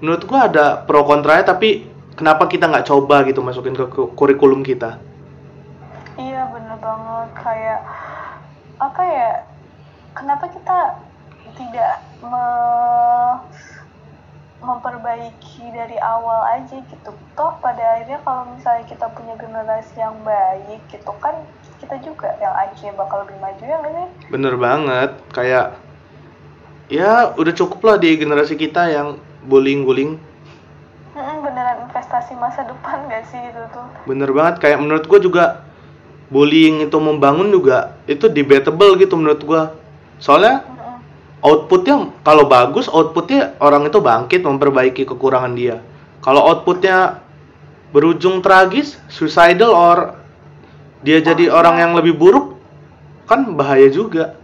menurut 0.03 0.23
gua 0.27 0.51
ada 0.51 0.83
pro 0.83 1.07
kontranya 1.07 1.55
tapi 1.55 1.87
kenapa 2.19 2.51
kita 2.51 2.67
nggak 2.67 2.87
coba 2.91 3.23
gitu 3.27 3.43
masukin 3.43 3.75
ke 3.75 3.87
ku- 3.91 4.11
kurikulum 4.15 4.63
kita 4.67 4.99
Iya 6.21 6.53
bener 6.53 6.77
banget 6.85 7.29
kayak 7.33 7.81
apa 8.77 9.03
ya? 9.09 9.31
Kenapa 10.13 10.53
kita 10.53 11.01
tidak 11.57 12.05
me- 12.21 13.41
memperbaiki 14.61 15.73
dari 15.73 15.97
awal 16.01 16.61
aja 16.61 16.77
gitu? 16.85 17.11
Toh 17.37 17.53
pada 17.65 17.97
akhirnya 17.97 18.21
kalau 18.25 18.49
misalnya 18.53 18.85
kita 18.85 19.09
punya 19.13 19.35
generasi 19.41 19.97
yang 19.97 20.17
baik 20.25 20.81
gitu 20.93 21.13
kan 21.21 21.35
kita 21.81 21.97
juga 22.05 22.37
yang 22.39 22.53
akhirnya 22.53 22.93
bakal 22.93 23.25
lebih 23.25 23.41
maju 23.41 23.63
ya 23.65 23.79
sih? 23.81 24.09
bener 24.29 24.55
banget 24.61 25.11
kayak 25.33 25.67
ya 26.93 27.33
udah 27.41 27.55
cukup 27.57 27.81
lah 27.89 27.97
di 27.97 28.21
generasi 28.21 28.55
kita 28.55 28.93
yang 28.93 29.17
bullying 29.49 29.89
bullying 29.89 30.21
beneran 31.41 31.89
investasi 31.89 32.37
masa 32.37 32.69
depan 32.69 33.09
gak 33.09 33.25
sih 33.33 33.41
itu 33.41 33.63
tuh? 33.73 33.87
bener 34.05 34.29
banget 34.31 34.61
kayak 34.61 34.79
menurut 34.79 35.09
gua 35.09 35.19
juga 35.19 35.45
bullying 36.29 36.85
itu 36.85 36.97
membangun 37.01 37.49
juga 37.49 37.97
itu 38.05 38.29
debatable 38.29 38.95
gitu 39.01 39.17
menurut 39.17 39.41
gua 39.43 39.63
soalnya 40.21 40.61
Mm-mm. 40.63 40.80
Outputnya 41.41 42.13
kalau 42.25 42.45
bagus 42.47 42.87
outputnya 42.89 43.57
orang 43.61 43.89
itu 43.89 43.99
bangkit 44.01 44.45
memperbaiki 44.45 45.09
kekurangan 45.09 45.57
dia 45.57 45.81
kalau 46.21 46.45
outputnya 46.45 47.25
berujung 47.91 48.45
tragis 48.45 49.01
suicidal 49.09 49.73
or 49.73 49.99
dia 51.01 51.19
jadi 51.25 51.49
orang 51.49 51.81
yang 51.81 51.93
lebih 51.97 52.15
buruk 52.17 52.57
kan 53.25 53.57
bahaya 53.57 53.89
juga 53.89 54.37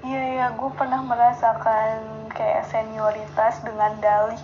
Iya 0.00 0.22
iya, 0.32 0.46
gue 0.56 0.70
pernah 0.80 1.04
merasakan 1.04 2.00
kayak 2.32 2.64
senioritas 2.72 3.60
dengan 3.60 3.92
dalih 4.00 4.40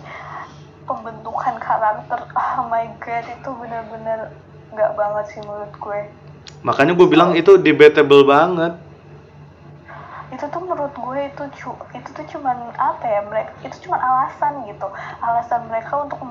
pembentukan 0.85 1.57
karakter. 1.57 2.29
Oh 2.37 2.69
my 2.69 2.85
god, 3.01 3.25
itu 3.25 3.49
bener-bener 3.57 4.29
nggak 4.69 4.91
banget 4.93 5.25
sih 5.33 5.41
menurut 5.41 5.73
gue. 5.81 5.99
makanya 6.65 6.93
gue 6.97 7.07
bilang 7.07 7.31
itu 7.37 7.57
debatable 7.57 8.25
banget 8.25 8.73
Itu 10.37 10.45
tuh 10.53 10.61
menurut 10.61 10.93
gue 10.93 11.19
itu 11.33 11.43
cu- 11.65 11.81
itu 11.97 12.09
tuh 12.13 12.25
cuman 12.37 12.69
apa 12.77 13.01
ya 13.09 13.25
mereka 13.25 13.49
itu 13.65 13.89
cuman 13.89 13.97
alasan 13.97 14.69
gitu, 14.69 14.85
alasan 15.17 15.65
mereka 15.65 16.05
untuk 16.05 16.21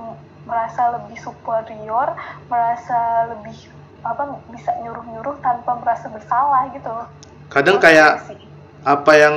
merasa 0.47 0.95
lebih 0.95 1.19
superior, 1.19 2.15
merasa 2.47 3.27
lebih 3.35 3.67
apa 4.07 4.39
bisa 4.55 4.71
nyuruh-nyuruh 4.79 5.43
tanpa 5.43 5.75
merasa 5.83 6.07
bersalah 6.07 6.71
gitu. 6.71 6.95
kadang 7.51 7.83
kayak 7.83 8.23
apa 8.87 9.13
yang 9.19 9.35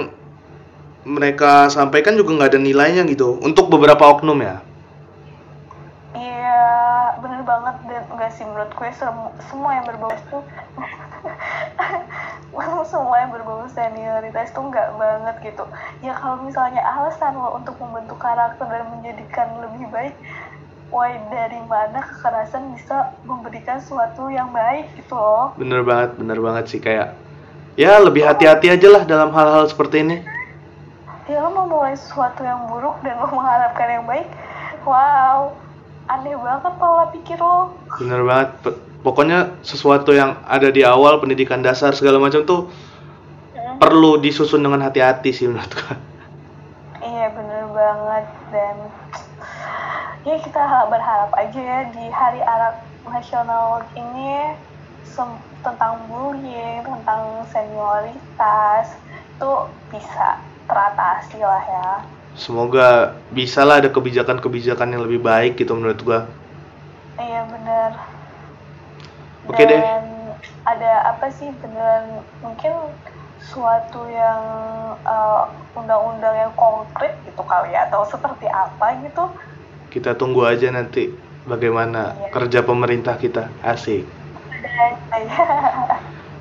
mereka 1.02 1.66
sampaikan 1.74 2.14
juga 2.14 2.38
nggak 2.38 2.52
ada 2.54 2.62
nilainya 2.62 3.02
gitu 3.10 3.42
untuk 3.42 3.74
beberapa 3.74 4.06
oknum 4.06 4.38
ya. 4.38 4.62
Iya, 6.14 6.62
bener 7.22 7.42
banget 7.46 7.76
dan 7.90 8.04
enggak 8.14 8.32
sih 8.38 8.46
menurut 8.46 8.70
gue 8.74 8.90
sem- 8.94 9.34
semua 9.50 9.78
yang 9.78 9.86
berbau 9.90 10.14
itu 10.14 10.38
semua 12.90 13.22
yang 13.22 13.30
berbau 13.30 13.70
senioritas 13.70 14.50
tuh 14.50 14.66
enggak 14.66 14.90
banget 14.98 15.36
gitu. 15.54 15.64
Ya 16.02 16.18
kalau 16.18 16.42
misalnya 16.42 16.82
alasan 16.82 17.38
lo 17.38 17.54
untuk 17.62 17.78
membentuk 17.78 18.18
karakter 18.18 18.66
dan 18.66 18.90
menjadikan 18.90 19.48
lebih 19.62 19.86
baik, 19.94 20.18
why 20.90 21.22
dari 21.30 21.62
mana 21.70 22.02
kekerasan 22.02 22.74
bisa 22.74 23.14
memberikan 23.26 23.78
sesuatu 23.78 24.28
yang 24.34 24.50
baik 24.50 24.90
gitu 24.98 25.14
loh. 25.14 25.54
bener 25.56 25.86
banget 25.86 26.18
bener 26.18 26.40
banget 26.42 26.66
sih 26.66 26.82
kayak 26.82 27.14
ya 27.78 28.02
lebih 28.02 28.26
hati-hati 28.26 28.74
aja 28.74 28.88
lah 28.90 29.04
dalam 29.06 29.30
hal-hal 29.30 29.70
seperti 29.70 30.02
ini 30.04 30.18
Ya 31.30 31.46
lo 31.46 31.54
mau 31.54 31.70
mulai 31.70 31.94
sesuatu 31.94 32.42
yang 32.42 32.66
buruk 32.74 33.06
dan 33.06 33.22
lo 33.22 33.30
mengharapkan 33.30 33.86
yang 33.86 34.06
baik, 34.10 34.26
wow, 34.82 35.54
aneh 36.10 36.34
banget 36.34 36.74
pola 36.82 37.06
pikir 37.14 37.38
lo. 37.38 37.70
bener 38.02 38.26
banget 38.26 38.50
pokoknya 39.02 39.64
sesuatu 39.64 40.12
yang 40.12 40.40
ada 40.44 40.68
di 40.70 40.84
awal 40.84 41.24
pendidikan 41.24 41.64
dasar 41.64 41.96
segala 41.96 42.20
macam 42.20 42.44
tuh 42.44 42.68
perlu 43.80 44.20
disusun 44.20 44.60
dengan 44.60 44.84
hati-hati 44.84 45.32
sih 45.32 45.48
menurut 45.48 45.72
gua 45.72 45.96
Iya 47.00 47.32
bener 47.32 47.64
banget 47.72 48.26
dan 48.52 48.76
ya 50.28 50.36
kita 50.44 50.60
ha- 50.60 50.88
berharap 50.92 51.32
aja 51.32 51.60
ya 51.64 51.80
di 51.96 52.06
Hari 52.12 52.44
Anak 52.44 52.84
Nasional 53.08 53.88
ini 53.96 54.52
sem- 55.08 55.40
tentang 55.64 55.96
bullying, 56.12 56.84
tentang 56.84 57.44
senioritas 57.52 58.92
itu 59.36 59.52
bisa 59.92 60.44
teratasi 60.68 61.40
lah 61.40 61.64
ya. 61.64 61.90
semoga 62.36 63.16
bisa 63.32 63.64
lah 63.64 63.80
ada 63.80 63.90
kebijakan-kebijakan 63.92 64.96
yang 64.96 65.04
lebih 65.08 65.24
baik 65.24 65.56
gitu 65.56 65.72
menurut 65.76 66.00
gua 66.04 66.28
Iya 67.16 67.48
bener. 67.48 68.19
Oke 69.50 69.66
deh. 69.66 69.82
Dan 69.82 70.06
ada 70.64 70.92
apa 71.18 71.34
sih 71.34 71.50
beneran 71.58 72.22
mungkin 72.46 72.72
suatu 73.42 74.06
yang 74.12 74.44
uh, 75.04 75.50
undang-undang 75.74 76.36
yang 76.36 76.54
konkret 76.54 77.18
gitu 77.26 77.42
kali 77.42 77.74
ya 77.74 77.88
atau 77.90 78.04
seperti 78.06 78.46
apa 78.46 79.00
gitu 79.02 79.32
kita 79.90 80.14
tunggu 80.14 80.46
aja 80.46 80.70
nanti 80.70 81.10
bagaimana 81.48 82.14
Iya. 82.14 82.30
kerja 82.36 82.60
pemerintah 82.62 83.16
kita 83.18 83.50
asik 83.66 84.06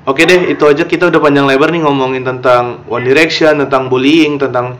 Oke 0.09 0.25
deh, 0.25 0.49
itu 0.49 0.63
aja 0.65 0.83
kita 0.89 1.11
udah 1.11 1.21
panjang 1.21 1.45
lebar 1.45 1.69
nih 1.69 1.85
ngomongin 1.85 2.25
tentang 2.25 2.81
One 2.89 3.05
Direction, 3.05 3.61
tentang 3.61 3.91
bullying, 3.93 4.41
tentang 4.41 4.79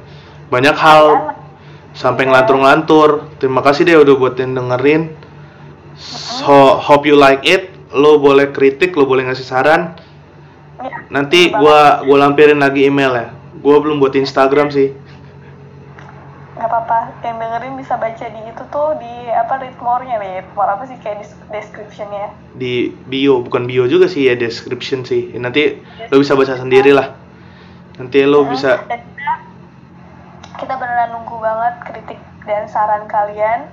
banyak 0.49 0.73
hal 0.73 1.35
sampai 1.93 2.25
ngelantur-ngelantur. 2.25 3.29
Terima 3.37 3.61
kasih 3.61 3.85
deh 3.85 3.99
udah 3.99 4.15
buat 4.15 4.39
yang 4.41 4.57
dengerin. 4.57 5.13
So, 5.99 6.81
hope 6.81 7.05
you 7.05 7.13
like 7.19 7.45
it. 7.45 7.78
Lo 7.91 8.21
boleh 8.21 8.53
kritik, 8.53 8.93
lo 8.93 9.05
boleh 9.05 9.25
ngasih 9.25 9.45
saran. 9.45 9.97
Ya, 10.79 11.03
Nanti 11.09 11.49
bener 11.49 11.59
gua 11.59 11.79
gua 12.05 12.17
lampirin 12.23 12.61
lagi 12.61 12.85
email 12.85 13.11
ya. 13.11 13.27
Gua 13.59 13.81
belum 13.81 13.99
buat 13.99 14.15
Instagram 14.15 14.69
sih. 14.69 14.93
nggak 16.53 16.67
apa-apa 16.67 17.15
yang 17.23 17.39
dengerin 17.39 17.79
bisa 17.79 17.95
baca 17.95 18.25
di 18.27 18.41
itu 18.43 18.63
tuh 18.67 18.91
di 18.99 19.31
apa 19.31 19.63
read 19.63 19.79
more-nya 19.79 20.19
nih 20.19 20.43
read 20.43 20.49
more 20.51 20.67
apa 20.67 20.83
sih 20.83 20.99
kayak 20.99 21.23
dis- 21.23 21.39
description-nya 21.47 22.35
Di 22.51 22.91
bio, 23.07 23.39
bukan 23.39 23.63
bio 23.63 23.87
juga 23.87 24.11
sih 24.11 24.27
ya, 24.27 24.35
description 24.35 25.07
sih. 25.07 25.31
Nanti 25.39 25.79
lo 26.11 26.19
bisa 26.19 26.35
baca 26.35 26.59
sendiri 26.59 26.91
lah. 26.91 27.15
Nanti 27.95 28.27
lo 28.27 28.43
bisa 28.43 28.75
dan 28.91 28.99
kita, 28.99 29.33
kita 30.59 30.73
beneran 30.75 31.15
nunggu 31.15 31.39
banget 31.39 31.73
kritik 31.87 32.19
dan 32.43 32.67
saran 32.67 33.07
kalian 33.07 33.71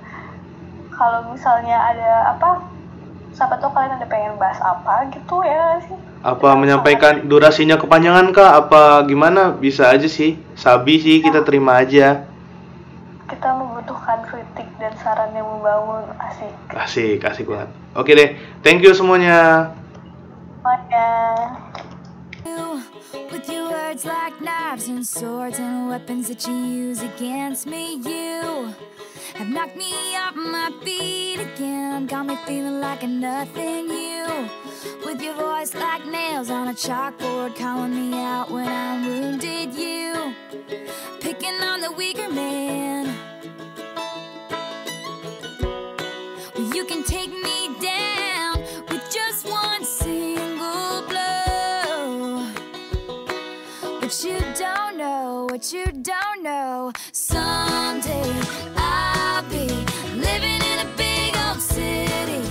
kalau 0.89 1.27
misalnya 1.27 1.75
ada 1.75 2.39
apa 2.39 2.63
siapa 3.37 3.53
tahu 3.61 3.69
kalian 3.69 4.01
ada 4.01 4.07
pengen 4.09 4.33
bahas 4.41 4.57
apa 4.65 5.05
gitu 5.13 5.45
ya 5.45 5.77
sih? 5.85 5.93
Apa 6.25 6.57
menyampaikan 6.57 7.29
durasinya 7.29 7.77
kepanjangan 7.77 8.33
kah? 8.33 8.57
Apa 8.65 9.05
gimana? 9.05 9.53
Bisa 9.53 9.93
aja 9.93 10.09
sih. 10.09 10.41
Sabi 10.57 10.97
sih 10.97 11.21
kita 11.21 11.45
terima 11.45 11.77
aja. 11.77 12.25
Kita 13.29 13.53
membutuhkan 13.53 14.25
kritik 14.25 14.65
dan 14.81 14.97
saran 14.97 15.37
yang 15.37 15.45
membangun. 15.45 16.09
Asik. 16.17 16.53
Asik 16.73 17.21
asik 17.21 17.45
banget. 17.45 17.69
Oke 17.93 18.17
deh. 18.17 18.33
Thank 18.65 18.81
you 18.81 18.97
semuanya. 18.97 19.69
Semuanya 20.57 21.05
with 23.13 23.49
your 23.49 23.69
words 23.69 24.05
like 24.05 24.39
knives 24.41 24.87
and 24.87 25.05
swords 25.05 25.59
and 25.59 25.89
weapons 25.89 26.27
that 26.27 26.45
you 26.47 26.53
use 26.53 27.01
against 27.01 27.65
me. 27.65 27.95
You 27.95 28.73
have 29.35 29.47
knocked 29.47 29.75
me 29.75 29.93
off 30.15 30.35
my 30.35 30.71
feet 30.83 31.39
again, 31.39 32.05
got 32.07 32.25
me 32.25 32.35
feeling 32.45 32.79
like 32.79 33.03
a 33.03 33.07
nothing. 33.07 33.89
You 33.89 34.49
with 35.05 35.21
your 35.21 35.35
voice 35.35 35.73
like 35.73 36.05
nails 36.05 36.49
on 36.49 36.67
a 36.67 36.73
chalkboard, 36.73 37.55
calling 37.55 37.93
me 37.95 38.17
out 38.19 38.51
when 38.51 38.67
I'm 38.67 39.05
wounded. 39.05 39.73
You 39.73 40.33
picking 41.19 41.61
on 41.61 41.81
the 41.81 41.91
weaker 41.91 42.29
man. 42.29 43.16
What 55.57 55.73
you 55.73 55.91
don't 56.03 56.43
know. 56.43 56.91
Someday 57.11 58.31
I'll 58.75 59.41
be 59.49 59.67
living 60.13 60.61
in 60.71 60.77
a 60.85 60.89
big 60.95 61.35
old 61.35 61.59
city, 61.59 62.43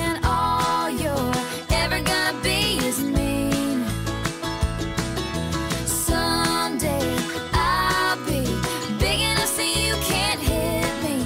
and 0.00 0.24
all 0.24 0.88
you're 0.88 1.34
ever 1.72 2.00
gonna 2.00 2.40
be 2.42 2.78
is 2.88 3.00
mean. 3.00 3.84
Someday 5.84 7.06
I'll 7.52 8.16
be 8.24 8.40
big 8.98 9.20
enough 9.20 9.50
so 9.58 9.60
you 9.60 9.94
can't 10.10 10.40
hit 10.40 10.92
me, 11.04 11.16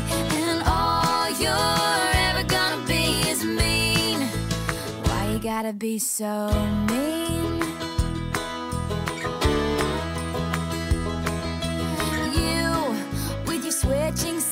and 0.43 0.61
all 0.67 1.31
you're 1.39 2.11
ever 2.27 2.43
gonna 2.49 2.85
be 2.85 3.05
is 3.31 3.45
mean. 3.45 4.23
Why 5.05 5.31
you 5.31 5.39
gotta 5.39 5.73
be 5.73 6.01
so 6.01 6.51
mean? 6.89 7.28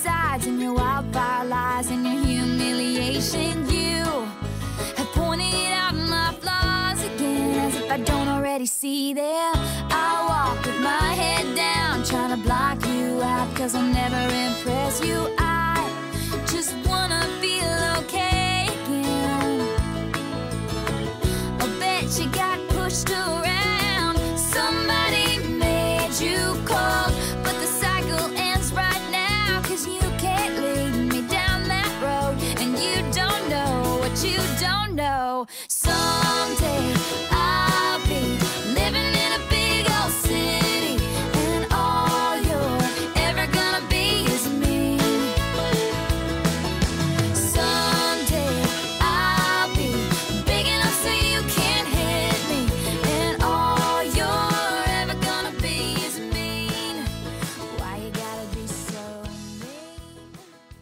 Sides 0.07 0.47
and 0.47 0.61
your 0.61 0.75
wildfire 0.75 1.45
lies 1.45 1.91
and 1.91 2.05
your 2.07 2.23
humiliation, 2.25 3.55
you 3.69 4.05
have 4.99 5.11
pointed 5.21 5.73
out 5.83 5.95
my 5.95 6.29
flaws 6.41 7.01
again 7.11 7.59
as 7.67 7.75
if 7.81 7.91
I 7.91 7.99
don't 7.99 8.29
already 8.29 8.67
see 8.67 9.15
them. 9.15 9.53
I 10.07 10.11
walk 10.31 10.65
with 10.65 10.81
my 10.81 11.09
head 11.23 11.47
down, 11.57 12.05
trying 12.05 12.33
to 12.37 12.41
block 12.49 12.79
you 12.87 13.21
out, 13.23 13.49
cause 13.57 13.75
I'll 13.75 13.93
never 14.03 14.23
impress 14.47 15.05
you. 15.05 15.19
I 15.39 15.56